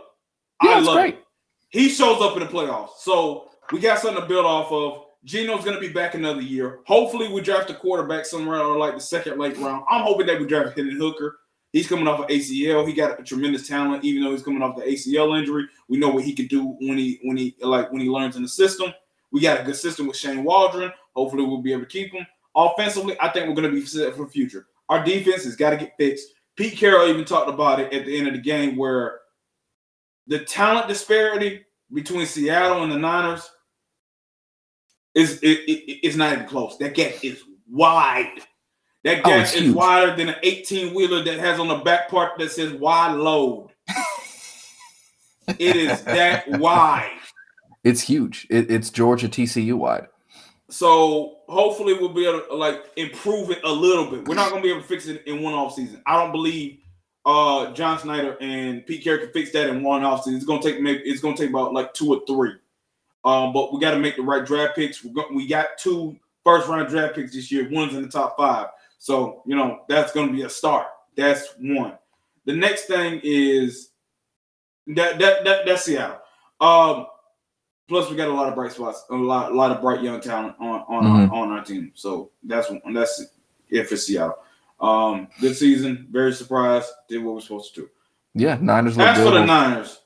[0.62, 1.14] Yeah, I love great.
[1.14, 1.24] it.
[1.70, 2.98] He shows up in the playoffs.
[3.00, 5.04] So we got something to build off of.
[5.24, 6.81] Geno's going to be back another year.
[6.87, 9.85] Hopefully, we draft a quarterback somewhere or like the second late round.
[9.90, 11.38] I'm hoping that we draft Hendon Hooker.
[11.72, 12.87] He's coming off of ACL.
[12.87, 15.66] He got a tremendous talent, even though he's coming off the ACL injury.
[15.88, 18.42] We know what he could do when he when he like when he learns in
[18.42, 18.92] the system.
[19.32, 20.92] We got a good system with Shane Waldron.
[21.14, 22.26] Hopefully, we'll be able to keep him.
[22.56, 24.66] Offensively, I think we're going to be set for the future.
[24.88, 26.28] Our defense has got to get fixed.
[26.56, 29.20] Pete Carroll even talked about it at the end of the game where
[30.26, 33.48] the talent disparity between Seattle and the Niners
[35.14, 36.76] is it, it, it's not even close.
[36.78, 38.40] That gap is wide.
[39.04, 39.74] That oh, gap oh, is huge.
[39.74, 43.70] wider than an 18 wheeler that has on the back part that says wide load.
[45.48, 47.17] it is that wide.
[47.84, 48.46] It's huge.
[48.50, 50.08] It, it's Georgia TCU wide.
[50.70, 54.26] So hopefully we'll be able to like improve it a little bit.
[54.26, 56.02] We're not gonna be able to fix it in one off season.
[56.06, 56.78] I don't believe
[57.24, 60.36] uh John Schneider and Pete Carroll can fix that in one off season.
[60.36, 62.52] It's gonna take maybe it's gonna take about like two or three.
[63.24, 65.02] Um, but we got to make the right draft picks.
[65.02, 67.68] We got, we got two first round draft picks this year.
[67.70, 68.68] One's in the top five.
[68.98, 70.86] So, you know, that's to be a start.
[71.16, 71.98] That's one.
[72.46, 73.90] The next thing is
[74.88, 76.20] that that, that that's Seattle.
[76.60, 77.06] Um,
[77.88, 80.20] plus we got a lot of bright spots, a lot, a lot of bright young
[80.20, 81.33] talent on on mm-hmm.
[81.35, 81.92] our, on our team.
[81.94, 83.27] So that's that's
[83.68, 84.38] it for Seattle.
[84.81, 87.88] Um, good season, very surprised, did what we're supposed to do.
[88.35, 88.96] Yeah, Niners.
[88.96, 90.01] As for the Niners,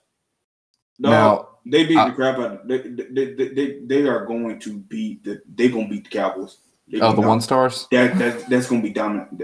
[0.98, 2.62] now they beat I, the crap out.
[2.62, 5.42] Of, they, they, they, they, they are going to beat the.
[5.46, 6.58] They're gonna beat the Cowboys.
[7.00, 7.86] Oh, the one stars.
[7.90, 9.42] That, that that's gonna be dominant.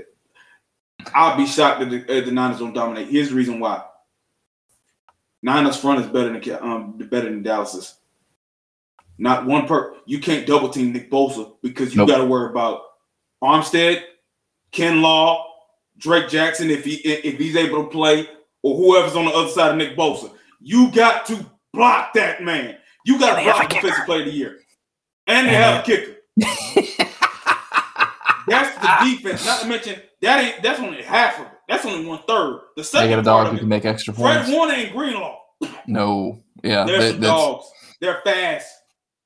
[1.15, 3.09] I'll be shocked that the, the Niners don't dominate.
[3.09, 3.85] Here's the reason why.
[5.43, 7.95] Niners front is better than um better than Dallas's.
[9.19, 9.97] Not one per.
[10.07, 12.09] You can't double team Nick Bosa because you nope.
[12.09, 12.83] got to worry about
[13.43, 14.03] Armstead,
[14.73, 15.43] Kinlaw,
[15.99, 18.29] Drake Jackson if he if he's able to play,
[18.63, 20.31] or whoever's on the other side of Nick Bosa.
[20.61, 22.77] You got to block that man.
[23.05, 24.59] You got to block defensive player of the year,
[25.27, 26.15] and they have a kicker.
[28.47, 29.45] that's the defense.
[29.45, 31.53] Not to mention that ain't that's only half of it.
[31.69, 32.61] That's only one third.
[32.77, 34.47] The second they got a dog who can make extra points.
[34.47, 35.41] Fred Warner and Greenlaw.
[35.87, 37.67] No, yeah, they're that, dogs.
[38.01, 38.73] They're fast.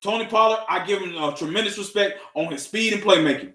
[0.03, 3.55] Tony Pollard, I give him a tremendous respect on his speed and playmaking.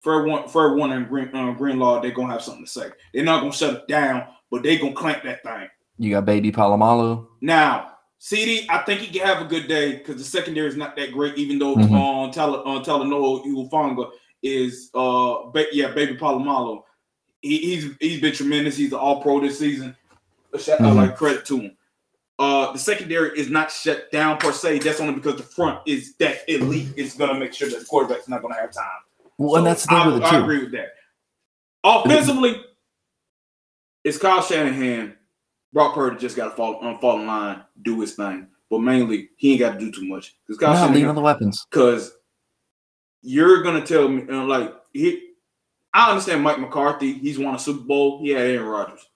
[0.00, 2.90] Fred Warner, Fred Warner and Green, uh, Greenlaw, they're gonna have something to say.
[3.12, 5.68] They're not gonna shut it down, but they're gonna clank that thing.
[5.98, 7.26] You got Baby Polamalu.
[7.40, 10.94] Now, CD, I think he can have a good day because the secondary is not
[10.96, 11.94] that great, even though mm-hmm.
[11.94, 14.10] on Tal- on Talanoa
[14.42, 16.82] is uh ba- yeah, Baby Polamalu.
[17.40, 18.76] He, he's he's been tremendous.
[18.76, 19.96] He's an all pro this season.
[20.54, 20.84] Mm-hmm.
[20.84, 21.75] I like credit to him.
[22.38, 24.80] Uh, the secondary is not shut down per se.
[24.80, 26.88] That's only because the front is that elite.
[26.96, 28.84] It's gonna make sure that the quarterback's not gonna have time.
[29.38, 30.36] Well, so and that's the thing I, with it too.
[30.36, 30.88] I agree with that.
[31.82, 32.62] Offensively,
[34.04, 35.14] it's Kyle Shanahan.
[35.72, 38.48] Brock Purdy just got to fall, um, fall in line, do his thing.
[38.70, 40.36] But mainly, he ain't got to do too much.
[40.46, 41.66] Because Kyle Shanahan, lean on the weapons.
[41.70, 42.12] Because
[43.22, 45.30] you're gonna tell me, uh, like he,
[45.92, 47.14] I understand Mike McCarthy.
[47.14, 48.20] He's won a Super Bowl.
[48.20, 49.06] He had Aaron Rodgers.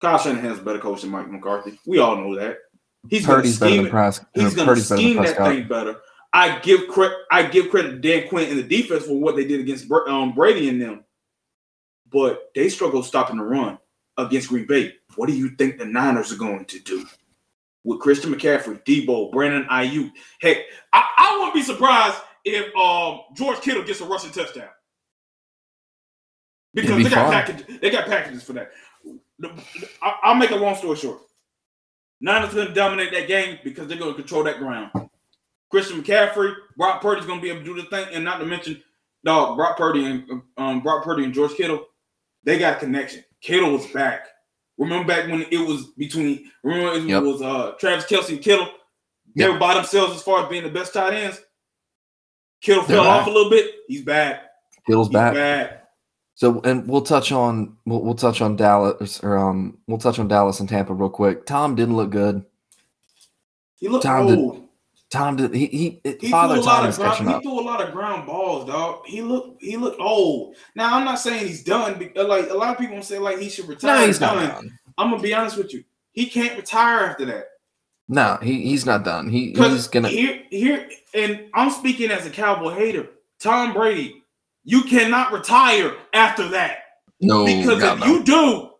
[0.00, 1.78] Kyle Shanahan's a better coach than Mike McCarthy.
[1.86, 2.58] We all know that.
[3.08, 5.96] He's Purdy's gonna scheme He's gonna scheme that thing better.
[6.32, 7.16] I give credit.
[7.30, 10.32] I give credit to Dan Quinn and the defense for what they did against um,
[10.32, 11.04] Brady and them,
[12.10, 13.78] but they struggle stopping the run
[14.16, 14.94] against Green Bay.
[15.16, 17.04] What do you think the Niners are going to do
[17.84, 20.12] with Christian McCaffrey, Deebo, Brandon Aiyuk?
[20.40, 20.58] Heck,
[20.92, 24.68] I, I wouldn't be surprised if um, George Kittle gets a rushing touchdown
[26.74, 27.78] because be they got packages.
[27.80, 28.70] They got packages for that.
[30.02, 31.20] I'll make a long story short.
[32.20, 34.90] Niners going to dominate that game because they're going to control that ground.
[35.70, 38.44] Christian McCaffrey, Brock Purdy's going to be able to do the thing, and not to
[38.44, 38.82] mention,
[39.24, 41.86] dog, Brock Purdy and um, Brock Purdy and George Kittle,
[42.44, 43.24] they got a connection.
[43.40, 44.26] Kittle was back.
[44.78, 47.22] Remember back when it was between remember it yep.
[47.22, 48.66] was uh, Travis Kelce and Kittle.
[49.36, 49.52] They yep.
[49.52, 51.40] were by themselves as far as being the best tight ends.
[52.62, 53.74] Kittle They're fell off a little bit.
[53.86, 54.42] He's back.
[54.86, 55.79] Kittle's He's back.
[56.40, 60.26] So, and we'll touch on we'll, we'll touch on Dallas or um we'll touch on
[60.26, 61.44] Dallas and Tampa real quick.
[61.44, 62.46] Tom didn't look good.
[63.76, 64.54] He looked Tom old.
[64.54, 64.62] Did,
[65.10, 67.86] Tom did he he, he father threw a lot of ground, he threw a lot
[67.86, 69.02] of ground balls, dog.
[69.04, 70.56] He looked he looked old.
[70.74, 72.10] Now I'm not saying he's done.
[72.16, 74.00] Like a lot of people say, like he should retire.
[74.00, 74.36] No, he's done.
[74.42, 74.78] not done.
[74.96, 75.84] I'm gonna be honest with you.
[76.12, 77.48] He can't retire after that.
[78.08, 79.28] No, he, he's not done.
[79.28, 83.10] He he's gonna here here and I'm speaking as a cowboy hater.
[83.38, 84.19] Tom Brady,
[84.64, 86.78] you cannot retire after that.
[87.20, 88.06] No, because if no.
[88.06, 88.70] you do,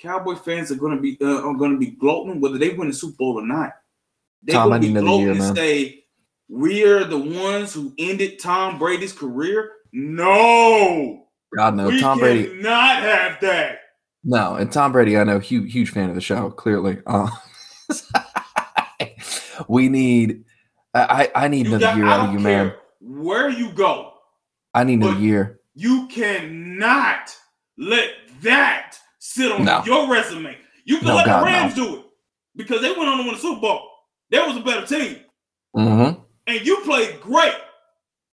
[0.00, 3.16] Cowboy fans are gonna be uh, are gonna be gloating whether they win the Super
[3.18, 3.74] Bowl or not.
[4.42, 6.04] They're Tom, gonna be gloating year, and say
[6.48, 9.72] we're the ones who ended Tom Brady's career.
[9.92, 13.80] No, God no, we Tom Brady not have that.
[14.24, 16.50] No, and Tom Brady, I know, huge huge fan of the show.
[16.50, 17.30] Clearly, uh,
[19.68, 20.44] we need.
[20.94, 22.72] I I need you another got, year out of you, man.
[23.00, 24.09] Where you go?
[24.74, 25.60] I need a year.
[25.74, 27.34] You cannot
[27.78, 28.10] let
[28.42, 29.82] that sit on no.
[29.84, 30.56] your resume.
[30.84, 31.84] You can no, let God, the Rams no.
[31.84, 32.04] do it
[32.56, 33.88] because they went on to win the Super Bowl.
[34.30, 35.20] That was a better team.
[35.76, 36.20] Mm-hmm.
[36.46, 37.54] And you played great.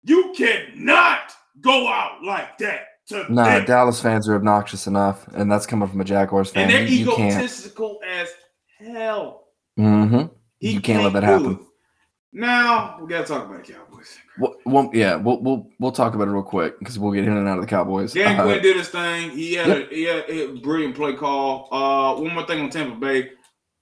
[0.04, 2.86] You cannot go out like that.
[3.08, 3.64] To nah, them.
[3.64, 6.64] Dallas fans are obnoxious enough, and that's coming from a Jaguars fan.
[6.64, 8.28] And they're you, egotistical you as
[8.78, 9.48] hell.
[9.78, 10.26] Mm-hmm.
[10.60, 11.66] you can't, can't let that happen.
[12.32, 14.18] Now we gotta talk about the Cowboys.
[14.38, 17.36] Well, well, yeah, we'll we'll we'll talk about it real quick because we'll get in
[17.36, 18.14] and out of the Cowboys.
[18.14, 19.30] Dan uh, Quinn did his thing.
[19.30, 19.90] He had, yep.
[19.90, 21.68] a, he had a brilliant play call.
[21.70, 23.32] Uh, one more thing on Tampa Bay.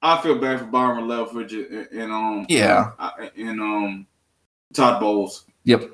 [0.03, 2.91] I feel bad for Byron Leftwich and, and um yeah
[3.37, 4.07] and um
[4.75, 5.45] Todd Bowles.
[5.65, 5.91] Yep.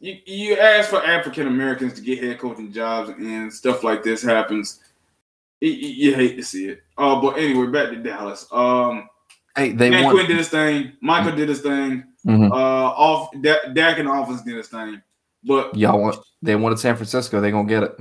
[0.00, 4.22] You you ask for African Americans to get head coaching jobs and stuff like this
[4.22, 4.80] happens.
[5.60, 6.82] You, you hate to see it.
[6.98, 8.46] Uh, but anyway, back to Dallas.
[8.52, 9.08] Um,
[9.56, 10.92] hey, they Dan want- Quinn did his thing.
[11.00, 12.04] Michael did his thing.
[12.26, 12.52] Mm-hmm.
[12.52, 15.00] Uh, off Dak in the office did his thing.
[15.44, 17.40] But y'all want they wanted San Francisco.
[17.40, 17.98] They gonna get it.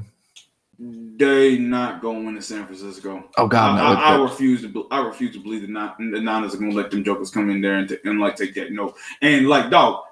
[0.78, 3.24] They not going to San Francisco.
[3.38, 4.88] Oh God, I, no, I, I refuse to.
[4.92, 7.50] I refuse to believe that not the Niners are going to let them jokers come
[7.50, 8.98] in there and, t- and like take that note.
[9.22, 10.04] And like, dog,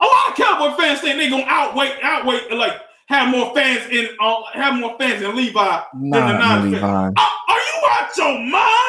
[0.00, 3.90] a lot of Cowboy fans think they going to outweigh, outweigh, like have more fans
[3.90, 6.72] in, uh, have more fans in Levi than the Niners.
[6.74, 6.86] Levi.
[6.86, 8.87] Are, are you out your mind?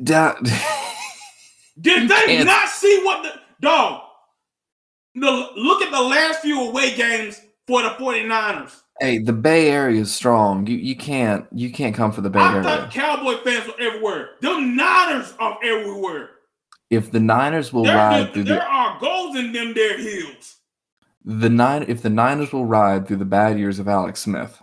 [0.00, 0.36] That.
[1.80, 2.46] Did they can't.
[2.46, 4.02] not see what the dog?
[5.16, 8.80] The, look at the last few away games for the 49ers.
[9.00, 10.66] Hey, the Bay Area is strong.
[10.66, 12.62] You you can't you can't come for the Bay I Area.
[12.62, 14.30] thought Cowboy fans were everywhere.
[14.40, 16.30] The Niners are everywhere.
[16.90, 19.98] If the Niners will there, ride there, through there the, are goals in them there
[19.98, 20.56] hills.
[21.24, 24.62] The nine if the Niners will ride through the bad years of Alex Smith,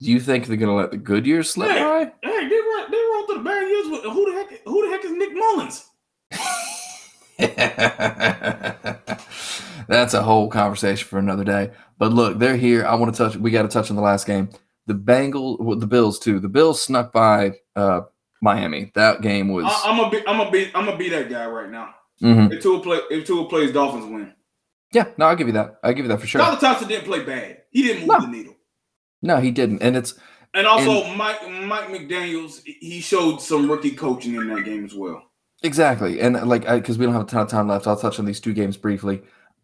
[0.00, 2.12] do you think they're gonna let the good years slip hey, by?
[2.22, 2.48] Hey,
[3.34, 5.12] they run they run through the bad years who the heck who the heck is
[5.12, 5.90] Nick Mullens?
[9.88, 11.70] That's a whole conversation for another day.
[11.98, 12.86] But look, they're here.
[12.86, 13.36] I want to touch.
[13.36, 14.48] We got to touch on the last game.
[14.86, 16.40] The Bengals, well, the Bills too.
[16.40, 18.02] The Bills snuck by uh,
[18.40, 18.92] Miami.
[18.94, 19.64] That game was.
[19.66, 20.18] I, am gonna be.
[20.26, 20.70] I'm gonna be.
[20.74, 21.94] I'm gonna be that guy right now.
[22.22, 22.52] Mm-hmm.
[22.52, 24.32] If Tua play, if Tua plays, Dolphins win.
[24.92, 25.80] Yeah, no, I'll give you that.
[25.82, 26.40] I'll give you that for sure.
[26.40, 27.62] Tyler Thompson didn't play bad.
[27.70, 28.20] He didn't move no.
[28.20, 28.54] the needle.
[29.22, 30.14] No, he didn't, and it's.
[30.54, 34.94] And also, and, Mike Mike McDaniel's he showed some rookie coaching in that game as
[34.94, 35.22] well.
[35.62, 38.24] Exactly, and like because we don't have a ton of time left, I'll touch on
[38.24, 39.22] these two games briefly.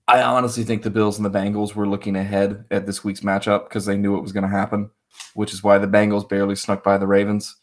[0.08, 3.68] I honestly think the Bills and the Bengals were looking ahead at this week's matchup
[3.68, 4.90] because they knew it was going to happen,
[5.34, 7.56] which is why the Bengals barely snuck by the Ravens.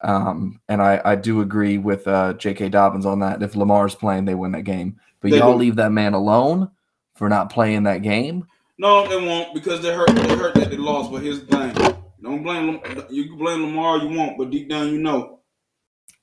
[0.00, 2.68] Um, and I, I do agree with uh, J.K.
[2.68, 3.42] Dobbins on that.
[3.42, 5.00] If Lamar's playing, they win that game.
[5.20, 5.58] But they y'all do.
[5.58, 6.70] leave that man alone
[7.16, 8.46] for not playing that game.
[8.78, 10.14] No, they won't because they hurt.
[10.14, 11.10] They hurt that they lost.
[11.10, 14.88] But here's the thing: Don't blame you can blame Lamar you want, but deep down
[14.88, 15.40] you know.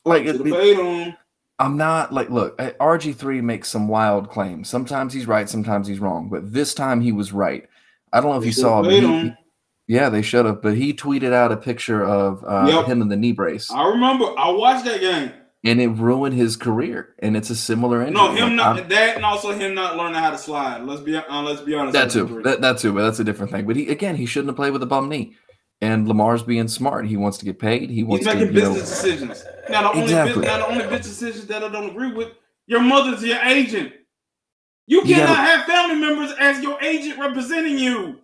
[0.05, 1.15] Like it, it,
[1.59, 4.69] I'm not like look, RG3 makes some wild claims.
[4.69, 7.67] Sometimes he's right, sometimes he's wrong, but this time he was right.
[8.11, 9.37] I don't know if you saw him.
[9.87, 12.85] Yeah, they should have, but he tweeted out a picture of uh, yep.
[12.85, 13.69] him in the knee brace.
[13.69, 14.25] I remember.
[14.37, 15.33] I watched that game
[15.63, 17.15] and it ruined his career.
[17.19, 18.15] And it's a similar injury.
[18.15, 20.83] No, him like, not I'm, that, and also him not learning how to slide.
[20.83, 21.93] Let's be uh, let's be honest.
[21.93, 22.41] That too.
[22.43, 22.93] That, that too.
[22.93, 23.65] But that's a different thing.
[23.65, 25.35] But he again, he shouldn't have played with a bum knee.
[25.83, 27.05] And Lamar's being smart.
[27.05, 27.89] He wants to get paid.
[27.89, 29.45] He wants He's making to, business know, decisions.
[29.69, 30.29] Now the only exactly.
[30.29, 32.29] business, now the only business decisions that I don't agree with.
[32.67, 33.91] Your mother's your agent.
[34.87, 38.21] You cannot you gotta, have family members as your agent representing you.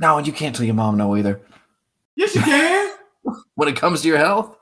[0.00, 1.40] No, and you can't tell your mom no either.
[2.16, 2.96] Yes, you can.
[3.54, 4.56] when it comes to your health,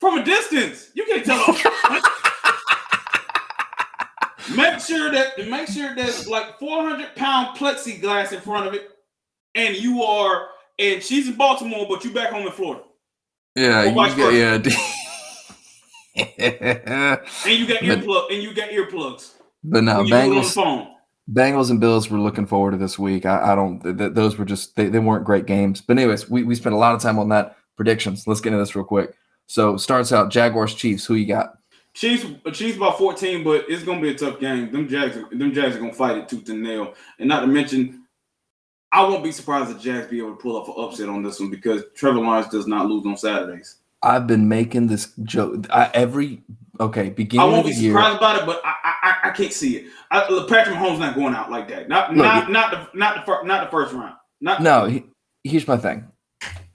[0.00, 1.38] from a distance, you can't tell.
[4.54, 8.90] Make sure that make sure there's like 400 pound plexiglass in front of it,
[9.54, 10.48] and you are
[10.78, 12.82] and she's in Baltimore, but you back home in Florida.
[13.54, 14.54] Yeah, you got, yeah.
[16.16, 19.32] and you got earplug and you got earplugs.
[19.62, 20.88] But no, Bengals.
[21.32, 23.24] Bengals and Bills were looking forward to this week.
[23.24, 23.80] I, I don't.
[23.80, 25.80] Th- those were just they, they weren't great games.
[25.80, 28.26] But anyways, we we spent a lot of time on that predictions.
[28.26, 29.14] Let's get into this real quick.
[29.46, 31.06] So starts out Jaguars Chiefs.
[31.06, 31.58] Who you got?
[31.94, 34.70] Chiefs, Chiefs about 14, but it's gonna be a tough game.
[34.70, 36.94] Them Jags, them Jags are gonna fight it tooth and nail.
[37.18, 38.03] And not to mention,
[38.94, 41.40] I won't be surprised if Jags be able to pull off an upset on this
[41.40, 43.78] one because Trevor Lawrence does not lose on Saturdays.
[44.04, 46.42] I've been making this joke I, every
[46.78, 47.44] okay beginning.
[47.44, 49.86] I won't be surprised about it, but I, I I can't see it.
[50.12, 51.88] I, Patrick Mahomes not going out like that.
[51.88, 54.14] Not Look, not not the not the not the first round.
[54.40, 54.84] Not no.
[54.84, 55.04] He,
[55.42, 56.06] here's my thing.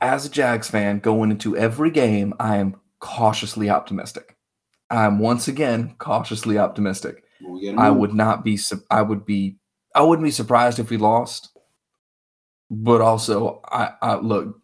[0.01, 4.36] As a Jags fan, going into every game, I am cautiously optimistic.
[4.89, 7.24] I'm once again cautiously optimistic.
[7.78, 8.59] I would not be.
[8.89, 9.55] I would be.
[9.95, 11.51] I wouldn't be surprised if we lost.
[12.70, 14.59] But also, I, I look.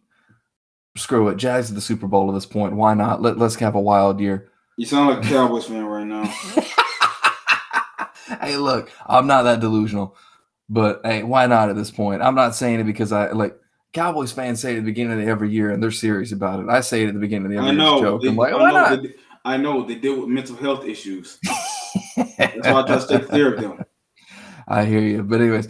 [0.98, 1.36] Screw it.
[1.36, 2.74] Jags at the Super Bowl at this point.
[2.74, 3.22] Why not?
[3.22, 4.50] Let, let's have a wild year.
[4.78, 6.24] You sound like a Cowboys fan right now.
[8.42, 10.16] hey, look, I'm not that delusional,
[10.70, 12.22] but hey, why not at this point?
[12.22, 13.58] I'm not saying it because I like
[13.94, 16.70] Cowboys fans say it at the beginning of every year and they're serious about it.
[16.70, 18.02] I say it at the beginning of the every I know.
[18.02, 18.22] joke.
[18.22, 19.02] They, I'm like, why not?
[19.02, 21.40] They, I know they deal with mental health issues.
[22.18, 23.86] That's why I try to stay clear of them.
[24.68, 25.70] I hear you, but anyways,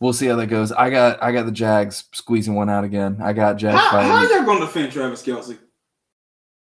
[0.00, 0.72] we'll see how that goes.
[0.72, 3.18] I got I got the Jags squeezing one out again.
[3.22, 3.78] I got Jags.
[3.78, 5.58] How, how are they going to defend Travis Kelce?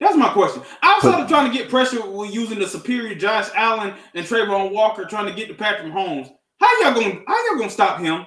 [0.00, 0.62] That's my question.
[0.82, 5.04] Outside of trying to get pressure with using the superior Josh Allen and Travon Walker,
[5.04, 6.28] trying to get to Patrick Holmes,
[6.60, 7.24] how y'all going?
[7.26, 8.26] How y'all going to stop him?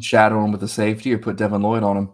[0.00, 2.10] Shadow him with the safety or put Devin Lloyd on him.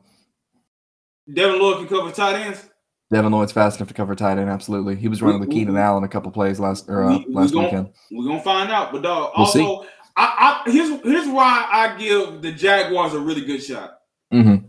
[1.34, 2.68] Devin Lloyd can cover tight ends.
[3.12, 4.48] Devin Lloyd's fast enough to cover tight end.
[4.48, 7.52] Absolutely, he was running with Keenan Allen a couple plays last or uh, we, last
[7.52, 7.90] gonna, weekend.
[8.10, 9.32] We're gonna find out, but dog.
[9.36, 13.98] We'll also, I, I, here's here's why I give the Jaguars a really good shot.
[14.32, 14.66] Mm-hmm.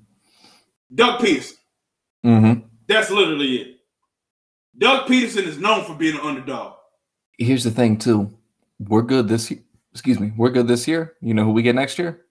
[0.93, 1.53] Doug Pederson.
[2.25, 2.67] Mm-hmm.
[2.87, 3.77] That's literally it.
[4.77, 6.75] Doug Pederson is known for being an underdog.
[7.37, 8.31] Here's the thing, too.
[8.79, 9.61] We're good this year.
[9.91, 10.33] Excuse me.
[10.35, 11.13] We're good this year.
[11.21, 12.21] You know who we get next year?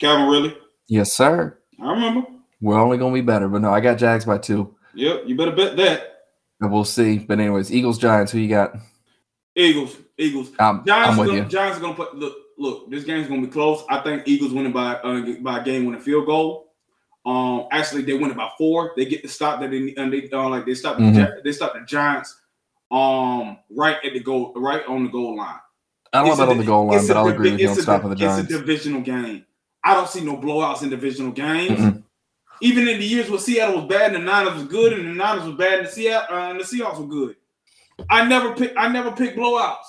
[0.00, 0.56] Calvin Ridley.
[0.88, 1.58] Yes, sir.
[1.82, 2.26] I remember.
[2.60, 4.74] We're only gonna be better, but no, I got Jags by two.
[4.94, 6.24] Yep, you better bet that.
[6.60, 7.18] we'll see.
[7.18, 8.32] But anyways, Eagles Giants.
[8.32, 8.74] Who you got?
[9.60, 9.96] Eagles.
[10.18, 10.50] Eagles.
[10.58, 11.10] I'm, Giants.
[11.10, 11.48] I'm with gonna, you.
[11.48, 12.06] Giants are gonna play.
[12.14, 12.90] Look, look.
[12.90, 13.84] This game's gonna be close.
[13.88, 16.72] I think Eagles winning by uh, by a game winning field goal.
[17.26, 18.92] Um, actually, they win it by four.
[18.96, 21.14] They get the stop that they and they uh, like they stop mm-hmm.
[21.14, 22.36] the, they stop the Giants.
[22.90, 25.60] Um, right at the goal, right on the goal line.
[26.12, 28.10] I don't know about on the goal line, but I'll agree with you on stopping
[28.10, 28.50] the Giants.
[28.50, 29.44] It's a divisional game.
[29.84, 31.78] I don't see no blowouts in divisional games.
[31.78, 32.02] Mm-mm.
[32.62, 35.14] Even in the years where Seattle was bad and the Niners was good, and the
[35.14, 37.36] Niners was bad and the Seattle uh, and the Seahawks were good.
[38.08, 38.72] I never pick.
[38.76, 39.84] I never pick blowouts.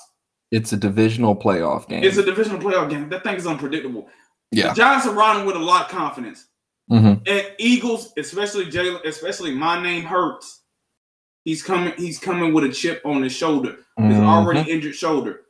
[0.50, 2.04] It's a divisional playoff game.
[2.04, 3.08] It's a divisional playoff game.
[3.08, 4.08] That thing is unpredictable.
[4.50, 6.46] Yeah, the Giants are riding with a lot of confidence.
[6.90, 7.22] Mm-hmm.
[7.26, 10.60] And Eagles, especially Jalen, especially my name hurts.
[11.44, 11.94] He's coming.
[11.96, 13.78] He's coming with a chip on his shoulder.
[13.98, 14.10] Mm-hmm.
[14.10, 15.42] His already injured shoulder.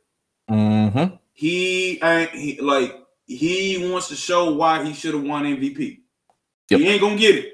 [0.49, 1.15] Mm-hmm.
[1.33, 1.95] He,
[2.33, 2.95] he like
[3.25, 5.99] he wants to show why he should have won MVP.
[6.69, 6.79] Yep.
[6.79, 7.53] He ain't gonna get it,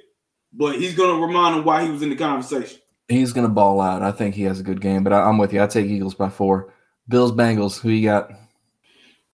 [0.53, 2.79] but he's gonna remind him why he was in the conversation.
[3.09, 4.03] He's gonna ball out.
[4.03, 5.61] I think he has a good game, but I, am with you.
[5.61, 6.73] I take Eagles by four.
[7.07, 7.79] Bills Bengals.
[7.79, 8.31] Who you got?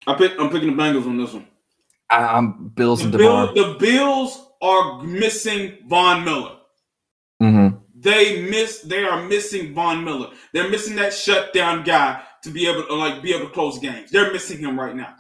[0.07, 0.34] I pick.
[0.39, 1.47] I'm picking the Bengals on this one.
[2.09, 6.55] I, am Bills the and Bill, The Bills are missing Von Miller.
[7.41, 7.78] Mm-hmm.
[7.95, 8.82] They miss.
[8.82, 10.32] They are missing Von Miller.
[10.51, 14.09] They're missing that shutdown guy to be able to like be able to close games.
[14.09, 15.15] They're missing him right now.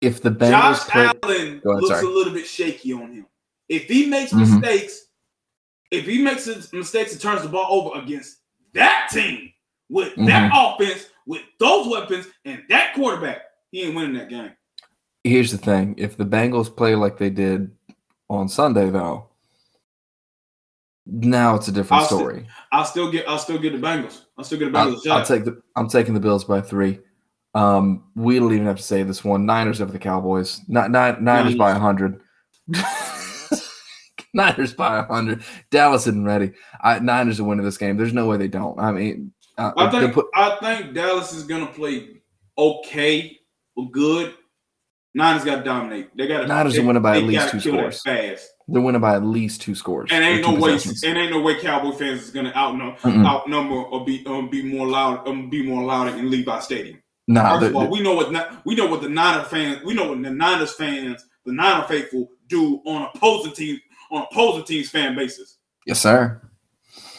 [0.00, 2.06] If the Bengals Josh play, Allen ahead, looks sorry.
[2.06, 3.26] a little bit shaky on him.
[3.68, 4.60] If he makes mm-hmm.
[4.60, 5.06] mistakes,
[5.90, 8.38] if he makes his mistakes and turns the ball over against
[8.74, 9.52] that team
[9.88, 10.26] with mm-hmm.
[10.26, 14.52] that offense, with those weapons, and that quarterback, he ain't winning that game.
[15.24, 17.70] Here's the thing: if the Bengals play like they did
[18.28, 19.28] on Sunday, though,
[21.06, 22.34] Now it's a different I'll story.
[22.34, 23.28] Still, I'll still get.
[23.28, 24.22] I'll still get the Bengals.
[24.36, 25.06] I'll still get the Bengals.
[25.06, 25.60] I'll, I'll take the.
[25.76, 27.00] I'm taking the Bills by three.
[27.54, 29.46] Um, we don't even have to say this one.
[29.46, 30.60] Niners over the Cowboys.
[30.68, 32.20] Not nine, Niners by hundred.
[34.34, 35.42] Niners by hundred.
[35.70, 36.52] Dallas isn't ready.
[36.80, 37.96] I, Niners are winning this game.
[37.96, 38.78] There's no way they don't.
[38.78, 42.20] I mean, uh, I think put, I think Dallas is gonna play
[42.56, 43.38] okay
[43.76, 44.34] or good.
[45.14, 46.14] Niners got to dominate.
[46.16, 48.02] They got Niners they, are winning by at least two scores.
[48.02, 48.50] Fast.
[48.68, 50.10] They're winning by at least two scores.
[50.12, 50.72] And ain't no way.
[50.72, 54.86] And ain't no way Cowboy fans is gonna outnumber, outnumber or be um, be more
[54.86, 57.02] loud, um, be more loud in Levi Stadium.
[57.26, 58.30] Nah, First of all, we know what
[58.64, 62.28] we know what the Niners fans, we know what the Niners fans, the Niner faithful
[62.46, 63.80] do on opposing teams
[64.10, 65.58] on opposing teams fan bases.
[65.86, 66.42] Yes, sir.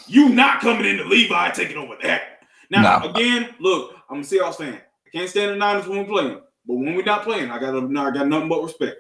[0.08, 2.42] You not coming into Levi taking over that.
[2.72, 3.12] Now nah.
[3.12, 4.76] again, look, I'm a Seahawks fan.
[4.76, 7.60] I can't stand the Niners when we play them, but when we're not playing, I
[7.60, 8.98] got I got nothing but respect.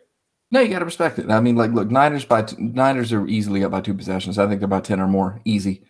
[0.52, 1.30] No, you got to respect it.
[1.30, 4.40] I mean, like, look, Niners by Niners are easily up by two possessions.
[4.40, 5.84] I think they're about ten or more, easy.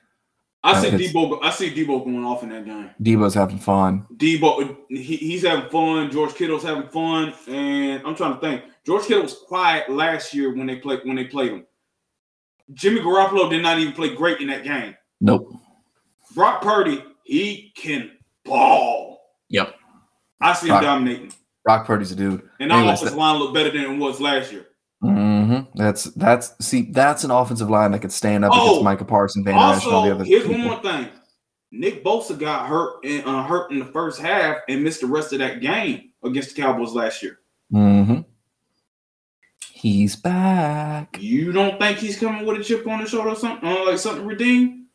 [0.61, 1.39] I uh, see Deebo.
[1.41, 2.89] I see Deebo going off in that game.
[3.01, 4.05] Deebo's having fun.
[4.17, 6.11] Deebo, he, he's having fun.
[6.11, 8.63] George Kittle's having fun, and I'm trying to think.
[8.85, 11.65] George Kittle was quiet last year when they played when they played him.
[12.73, 14.95] Jimmy Garoppolo did not even play great in that game.
[15.21, 15.53] Nope.
[16.35, 18.11] Brock Purdy, he can
[18.45, 19.21] ball.
[19.49, 19.75] Yep.
[20.41, 21.33] I see him dominating.
[21.63, 22.47] Brock Purdy's a dude.
[22.59, 24.67] And our offensive line looked better than it was last year.
[25.03, 25.77] Mm-hmm.
[25.77, 29.45] That's that's see that's an offensive line that could stand up oh, against Micah Parsons,
[29.45, 30.25] Van also, all the other.
[30.25, 30.57] Here's people.
[30.57, 31.07] one more thing:
[31.71, 35.31] Nick Bosa got hurt and uh, hurt in the first half and missed the rest
[35.31, 37.39] of that game against the Cowboys last year.
[37.73, 38.21] Mm-hmm.
[39.79, 41.17] He's back.
[41.21, 43.65] You don't think he's coming with a chip on his shoulder or something?
[43.65, 44.87] Uh, like something redeemed?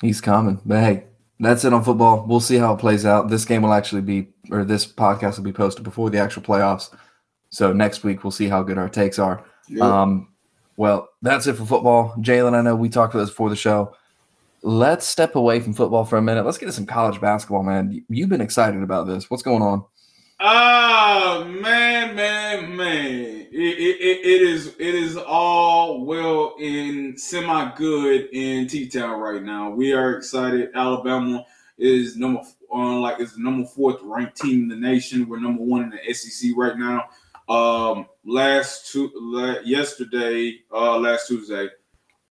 [0.00, 0.60] He's coming.
[0.66, 1.04] But hey,
[1.38, 2.26] that's it on football.
[2.26, 3.30] We'll see how it plays out.
[3.30, 6.92] This game will actually be, or this podcast will be posted before the actual playoffs.
[7.50, 9.44] So next week we'll see how good our takes are.
[9.68, 9.82] Yep.
[9.82, 10.32] Um,
[10.76, 12.12] well, that's it for football.
[12.18, 13.94] Jalen, I know we talked about this before the show.
[14.62, 16.44] Let's step away from football for a minute.
[16.44, 18.04] Let's get to some college basketball, man.
[18.08, 19.30] You've been excited about this.
[19.30, 19.84] What's going on?
[20.40, 23.41] Oh man, man, man!
[23.54, 29.42] It, it, it is it is all well in semi good in T Town right
[29.42, 29.68] now.
[29.68, 30.70] We are excited.
[30.74, 31.44] Alabama
[31.76, 32.40] is number
[32.72, 35.28] uh, like is the number fourth ranked team in the nation.
[35.28, 37.10] We're number one in the SEC right now.
[37.46, 41.68] Um, last two la- yesterday, uh, last Tuesday,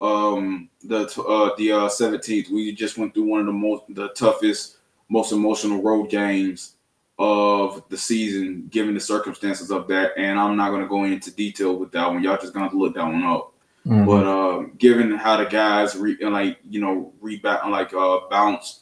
[0.01, 4.07] um, the uh, the uh, seventeenth, we just went through one of the most the
[4.15, 6.77] toughest, most emotional road games
[7.21, 10.13] of the season, given the circumstances of that.
[10.17, 12.23] And I'm not going to go into detail with that one.
[12.23, 13.53] Y'all just going to look that one up.
[13.85, 14.05] Mm-hmm.
[14.05, 18.81] But uh, given how the guys re- like you know rebound like uh, bounce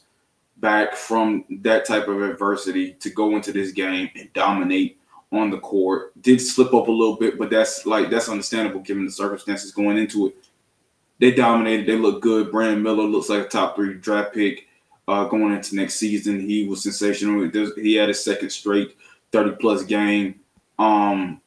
[0.56, 4.98] back from that type of adversity to go into this game and dominate
[5.32, 9.04] on the court, did slip up a little bit, but that's like that's understandable given
[9.04, 10.36] the circumstances going into it.
[11.18, 11.86] They dominated.
[11.86, 12.50] They look good.
[12.50, 14.66] Brandon Miller looks like a top three draft pick
[15.10, 16.40] uh, going into next season.
[16.40, 17.50] He was sensational.
[17.76, 18.96] He had his second straight
[19.32, 20.40] 30 plus game.
[20.78, 21.40] Um,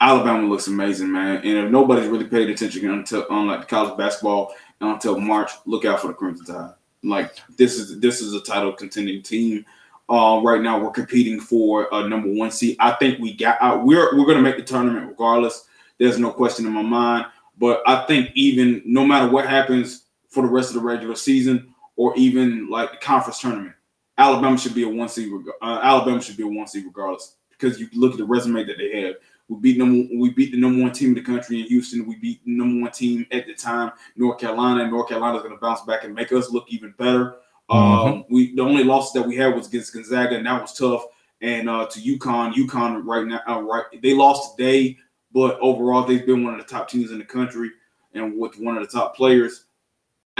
[0.00, 1.36] Alabama looks amazing, man.
[1.38, 6.00] And if nobody's really paid attention until on like college basketball until March, look out
[6.00, 6.72] for the Crimson Tide.
[7.02, 9.66] Like this is this is a title contending team.
[10.08, 12.76] Uh, right now, we're competing for a number one seed.
[12.80, 15.66] I think we got uh, we're we're gonna make the tournament regardless.
[15.98, 17.26] There's no question in my mind.
[17.58, 21.69] But I think even no matter what happens for the rest of the regular season,
[22.00, 23.74] or even like the conference tournament.
[24.16, 25.30] Alabama should be a one seed.
[25.60, 28.78] Uh, Alabama should be a one seed regardless because you look at the resume that
[28.78, 29.16] they have.
[29.48, 30.18] We beat them.
[30.18, 32.06] We beat the number one team in the country in Houston.
[32.06, 34.80] We beat the number one team at the time, North Carolina.
[34.80, 37.36] And North Carolina is going to bounce back and make us look even better.
[37.70, 38.12] Mm-hmm.
[38.12, 41.04] Um, we the only loss that we had was against Gonzaga, and that was tough.
[41.42, 44.96] And uh, to UConn, UConn right now, uh, right they lost today,
[45.34, 47.68] but overall they've been one of the top teams in the country
[48.14, 49.66] and with one of the top players.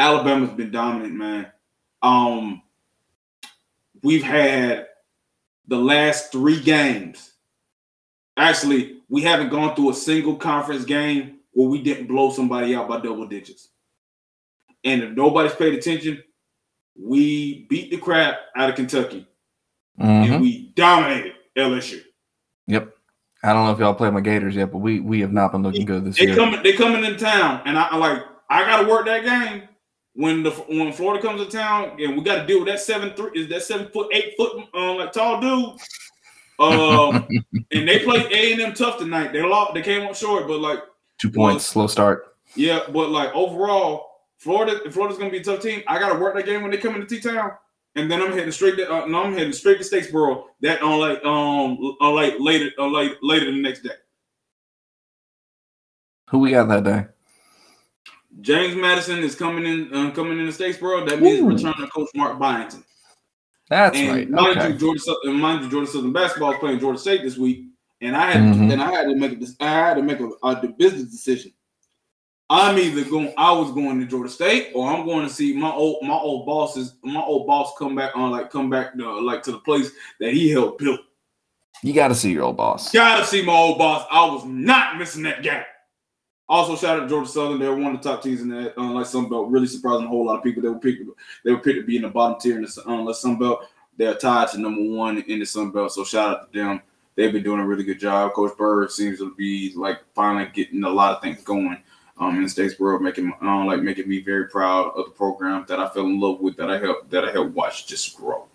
[0.00, 1.52] Alabama's been dominant, man.
[2.00, 2.62] Um,
[4.02, 4.86] we've had
[5.68, 7.32] the last three games.
[8.36, 12.88] Actually, we haven't gone through a single conference game where we didn't blow somebody out
[12.88, 13.68] by double digits.
[14.84, 16.24] And if nobody's paid attention,
[16.98, 19.26] we beat the crap out of Kentucky
[20.00, 20.32] mm-hmm.
[20.32, 22.00] and we dominated LSU.
[22.68, 22.94] Yep.
[23.42, 25.62] I don't know if y'all play my Gators yet, but we we have not been
[25.62, 26.36] looking good this they year.
[26.36, 29.62] Coming, they coming in town, and I, I like I got to work that game
[30.14, 33.14] when the when Florida comes to town and we got to deal with that seven
[33.14, 35.80] three is that seven foot eight foot um, like tall dude.
[36.58, 37.26] Um,
[37.72, 39.32] and they played A and M tough tonight.
[39.32, 39.74] They lost.
[39.74, 40.80] They came up short, but like
[41.18, 42.36] two points, slow start.
[42.54, 45.82] Yeah, but like overall, Florida Florida's gonna be a tough team.
[45.86, 47.52] I got to work that game when they come into T town,
[47.94, 50.44] and then I'm heading straight to uh, no, I'm heading straight to Statesboro.
[50.60, 53.90] That on like um on like later on like later the next day.
[56.30, 57.06] Who we got that day?
[58.40, 61.08] James Madison is coming in, uh, coming in the Statesboro.
[61.08, 61.48] That means Ooh.
[61.48, 62.84] return to Coach Mark Byington.
[63.68, 64.30] That's and right.
[64.30, 64.68] Mind okay.
[64.72, 67.66] you, Georgia, mind you, Georgia Southern basketball is playing Georgia State this week,
[68.00, 68.70] and I had mm-hmm.
[68.70, 71.52] and I had to make a, I had to make a, a business decision.
[72.52, 75.70] I'm either going, I was going to Georgia State, or I'm going to see my
[75.70, 79.44] old my old bosses, my old boss come back on, like come back to, like
[79.44, 80.98] to the place that he helped build.
[81.84, 82.90] You got to see your old boss.
[82.90, 84.04] Got to see my old boss.
[84.10, 85.62] I was not missing that game.
[86.50, 87.60] Also, shout out to Georgia Southern.
[87.60, 89.48] They were one of the top teams in that, uh, like Sun Belt.
[89.48, 90.60] Really surprising a whole lot of people.
[90.60, 91.04] They were picked.
[91.44, 93.68] They were picked to be in the bottom tier in the uh, Sun Belt.
[93.96, 95.92] They're tied to number one in the Sun Belt.
[95.92, 96.82] So shout out to them.
[97.14, 98.32] They've been doing a really good job.
[98.32, 101.80] Coach Burg seems to be like finally getting a lot of things going
[102.18, 105.78] um, in the Statesboro, making uh, like making me very proud of the program that
[105.78, 108.48] I fell in love with, that I helped that I helped watch just grow.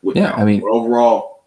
[0.00, 1.42] With yeah, I mean, but overall,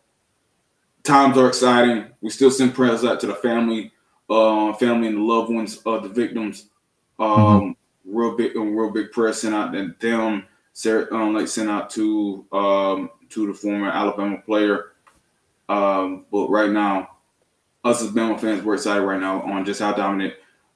[1.03, 2.07] times are exciting.
[2.19, 3.93] We still send prayers out to the family
[4.29, 6.69] uh, family and the loved ones of the victims.
[7.19, 8.17] Um, mm-hmm.
[8.17, 10.47] real big, um, real big prayer sent out to them.
[11.11, 14.91] Um, like sent out to um, to the former Alabama player.
[15.69, 17.17] Um, but right now,
[17.83, 20.33] us as Bama fans, we're excited right now on just how dominant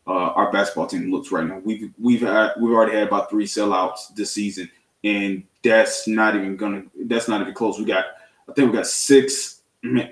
[0.08, 1.60] uh, our basketball team looks right now.
[1.64, 4.70] We've we've had we've already had about three sellouts this season,
[5.04, 7.78] and that's not even gonna that's not even close.
[7.78, 8.06] We got
[8.48, 9.62] I think we got six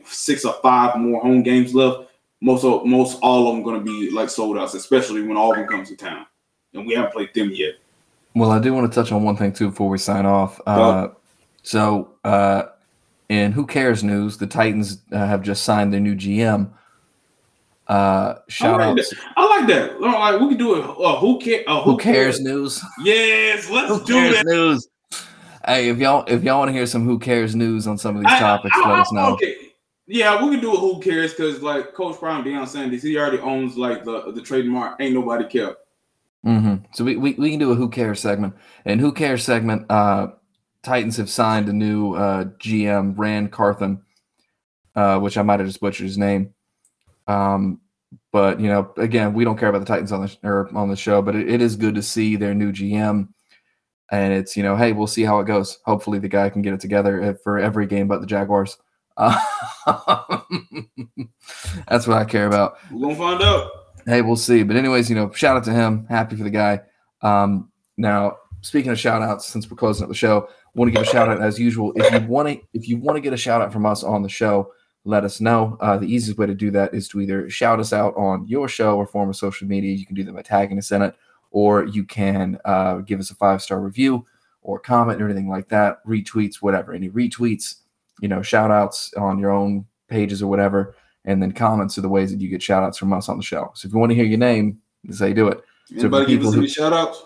[0.06, 2.07] six or five more home games left
[2.42, 5.68] most of most all of them going to be like sold out, especially when Auburn
[5.68, 6.26] comes to town,
[6.74, 7.76] and we haven't played them yet.
[8.36, 10.62] Well, I do want to touch on one thing too before we sign off.
[10.68, 11.10] Uh,
[11.64, 12.64] so, uh,
[13.30, 16.70] in who cares news, the Titans uh, have just signed their new GM.
[17.88, 19.00] Uh, shout out!
[19.38, 20.00] I like that.
[20.00, 20.84] Like we can do it.
[20.84, 22.84] Uh, who, care, uh, who, who cares, cares news?
[23.04, 24.46] Yes, let's who do that.
[24.46, 24.88] News.
[25.66, 28.24] Hey, if y'all if y'all want to hear some who cares news on some of
[28.24, 29.34] these topics, I, I, let us know.
[29.34, 29.67] Okay,
[30.08, 33.40] yeah, we can do a who cares because like Coach Brown, Deion Sanders, he already
[33.40, 35.00] owns like the the trademark.
[35.02, 35.76] Ain't nobody care.
[36.46, 36.86] Mm-hmm.
[36.94, 38.56] So we, we we can do a who cares segment,
[38.86, 39.86] and who cares segment.
[39.92, 40.28] Uh,
[40.82, 44.02] Titans have signed a new uh, GM, Ran Carthon,
[44.96, 46.54] uh, which I might have just butchered his name.
[47.28, 47.82] Um,
[48.32, 50.96] but you know, again, we don't care about the Titans on the or on the
[50.96, 53.28] show, but it, it is good to see their new GM.
[54.10, 55.80] And it's you know, hey, we'll see how it goes.
[55.84, 58.78] Hopefully, the guy can get it together for every game but the Jaguars.
[59.18, 59.38] Uh,
[61.88, 62.78] that's what I care about.
[62.92, 63.72] We're gonna find out.
[64.06, 64.64] Hey, we'll see.
[64.64, 66.06] But anyways, you know, shout out to him.
[66.08, 66.82] Happy for the guy.
[67.22, 71.02] Um, now, speaking of shout outs, since we're closing up the show, want to give
[71.08, 71.92] a shout out as usual.
[71.96, 74.22] If you want to, if you want to get a shout out from us on
[74.22, 74.72] the show,
[75.04, 75.78] let us know.
[75.82, 78.68] Uh, the easiest way to do that is to either shout us out on your
[78.68, 79.96] show or form of social media.
[79.96, 81.16] You can do that by tagging us in it,
[81.52, 84.26] or you can uh, give us a five star review
[84.62, 86.06] or comment or anything like that.
[86.06, 86.94] Retweets, whatever.
[86.94, 87.76] Any retweets,
[88.22, 90.96] you know, shout outs on your own pages or whatever,
[91.26, 93.44] and then comments are the ways that you get shout outs from us on the
[93.44, 93.72] show.
[93.76, 95.62] So if you want to hear your name, that's how you do it.
[95.92, 97.24] Anybody so give us any shout outs?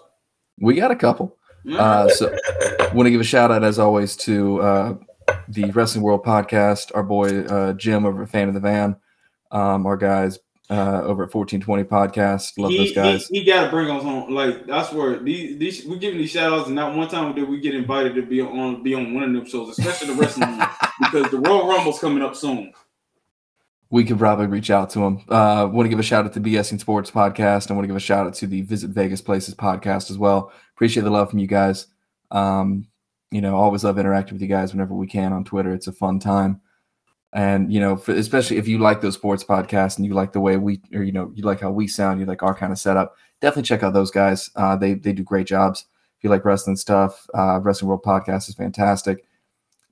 [0.59, 1.37] We got a couple.
[1.69, 2.35] Uh, so
[2.93, 4.95] want to give a shout out as always to uh,
[5.47, 8.95] the Wrestling World podcast, our boy uh, Jim over at Fan of the Van,
[9.51, 10.39] um, our guys
[10.71, 12.57] uh, over at 1420 podcast.
[12.57, 13.27] Love he, those guys.
[13.27, 14.33] He, he got to bring us on.
[14.33, 17.47] Like that's where these, these we giving these shout outs, and not one time did
[17.47, 20.57] we get invited to be on be on one of them shows, especially the wrestling
[20.57, 20.69] one,
[21.01, 22.71] because the Royal Rumble's coming up soon.
[23.89, 25.17] We could probably reach out to him.
[25.27, 27.69] Uh, want to give a shout out to BSing Sports podcast.
[27.69, 30.53] I want to give a shout out to the Visit Vegas Places podcast as well.
[30.73, 31.87] Appreciate the love from you guys.
[32.31, 32.87] Um,
[33.31, 35.73] you know, always love interacting with you guys whenever we can on Twitter.
[35.73, 36.61] It's a fun time
[37.33, 40.39] and you know for, especially if you like those sports podcasts and you like the
[40.39, 42.79] way we or you know you like how we sound you like our kind of
[42.79, 44.49] setup definitely check out those guys.
[44.55, 45.85] Uh, they they do great jobs.
[46.17, 49.25] If you like wrestling stuff uh, wrestling world podcast is fantastic.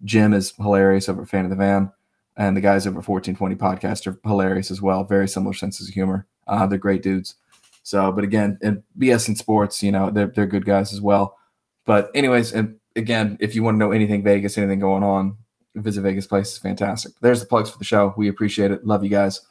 [0.05, 1.91] Jim is hilarious over fan of the van.
[2.37, 5.03] And the guys over 1420 podcast are hilarious as well.
[5.03, 6.25] Very similar senses of humor.
[6.47, 7.35] Uh, they're great dudes.
[7.83, 11.37] So but again and bs in sports you know they're, they're good guys as well.
[11.85, 15.37] But anyways and again if you want to know anything vegas anything going on
[15.76, 17.13] visit Vegas Place is fantastic.
[17.22, 18.13] There's the plugs for the show.
[18.17, 18.86] We appreciate it.
[18.86, 19.41] Love you guys.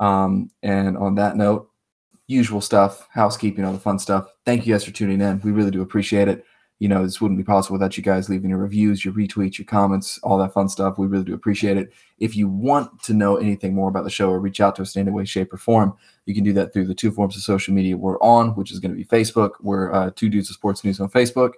[0.00, 1.70] Um, and on that note,
[2.26, 4.28] usual stuff, housekeeping, all the fun stuff.
[4.44, 5.40] Thank you guys for tuning in.
[5.40, 6.44] We really do appreciate it.
[6.80, 9.64] You know, this wouldn't be possible without you guys leaving your reviews, your retweets, your
[9.64, 10.98] comments, all that fun stuff.
[10.98, 11.92] We really do appreciate it.
[12.18, 14.96] If you want to know anything more about the show or reach out to us
[14.96, 15.96] in any way, shape, or form,
[16.26, 18.80] you can do that through the two forms of social media we're on, which is
[18.80, 19.52] going to be Facebook.
[19.60, 21.52] We're uh, Two Dudes of Sports News on Facebook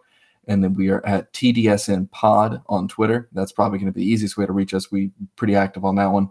[0.47, 3.29] and then we are at TDSN Pod on Twitter.
[3.33, 4.91] That's probably going to be the easiest way to reach us.
[4.91, 6.31] We pretty active on that one.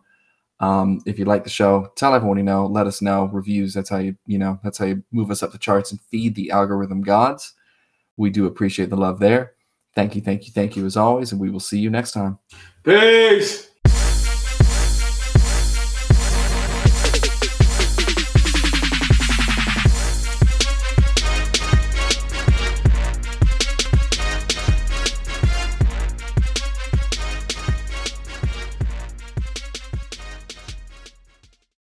[0.59, 2.65] Um, if you like the show, tell everyone you know.
[2.65, 3.73] Let us know reviews.
[3.73, 6.35] That's how you you know that's how you move us up the charts and feed
[6.35, 7.53] the algorithm gods.
[8.17, 9.53] We do appreciate the love there.
[9.95, 12.39] Thank you, thank you, thank you as always, and we will see you next time.
[12.83, 13.74] Peace.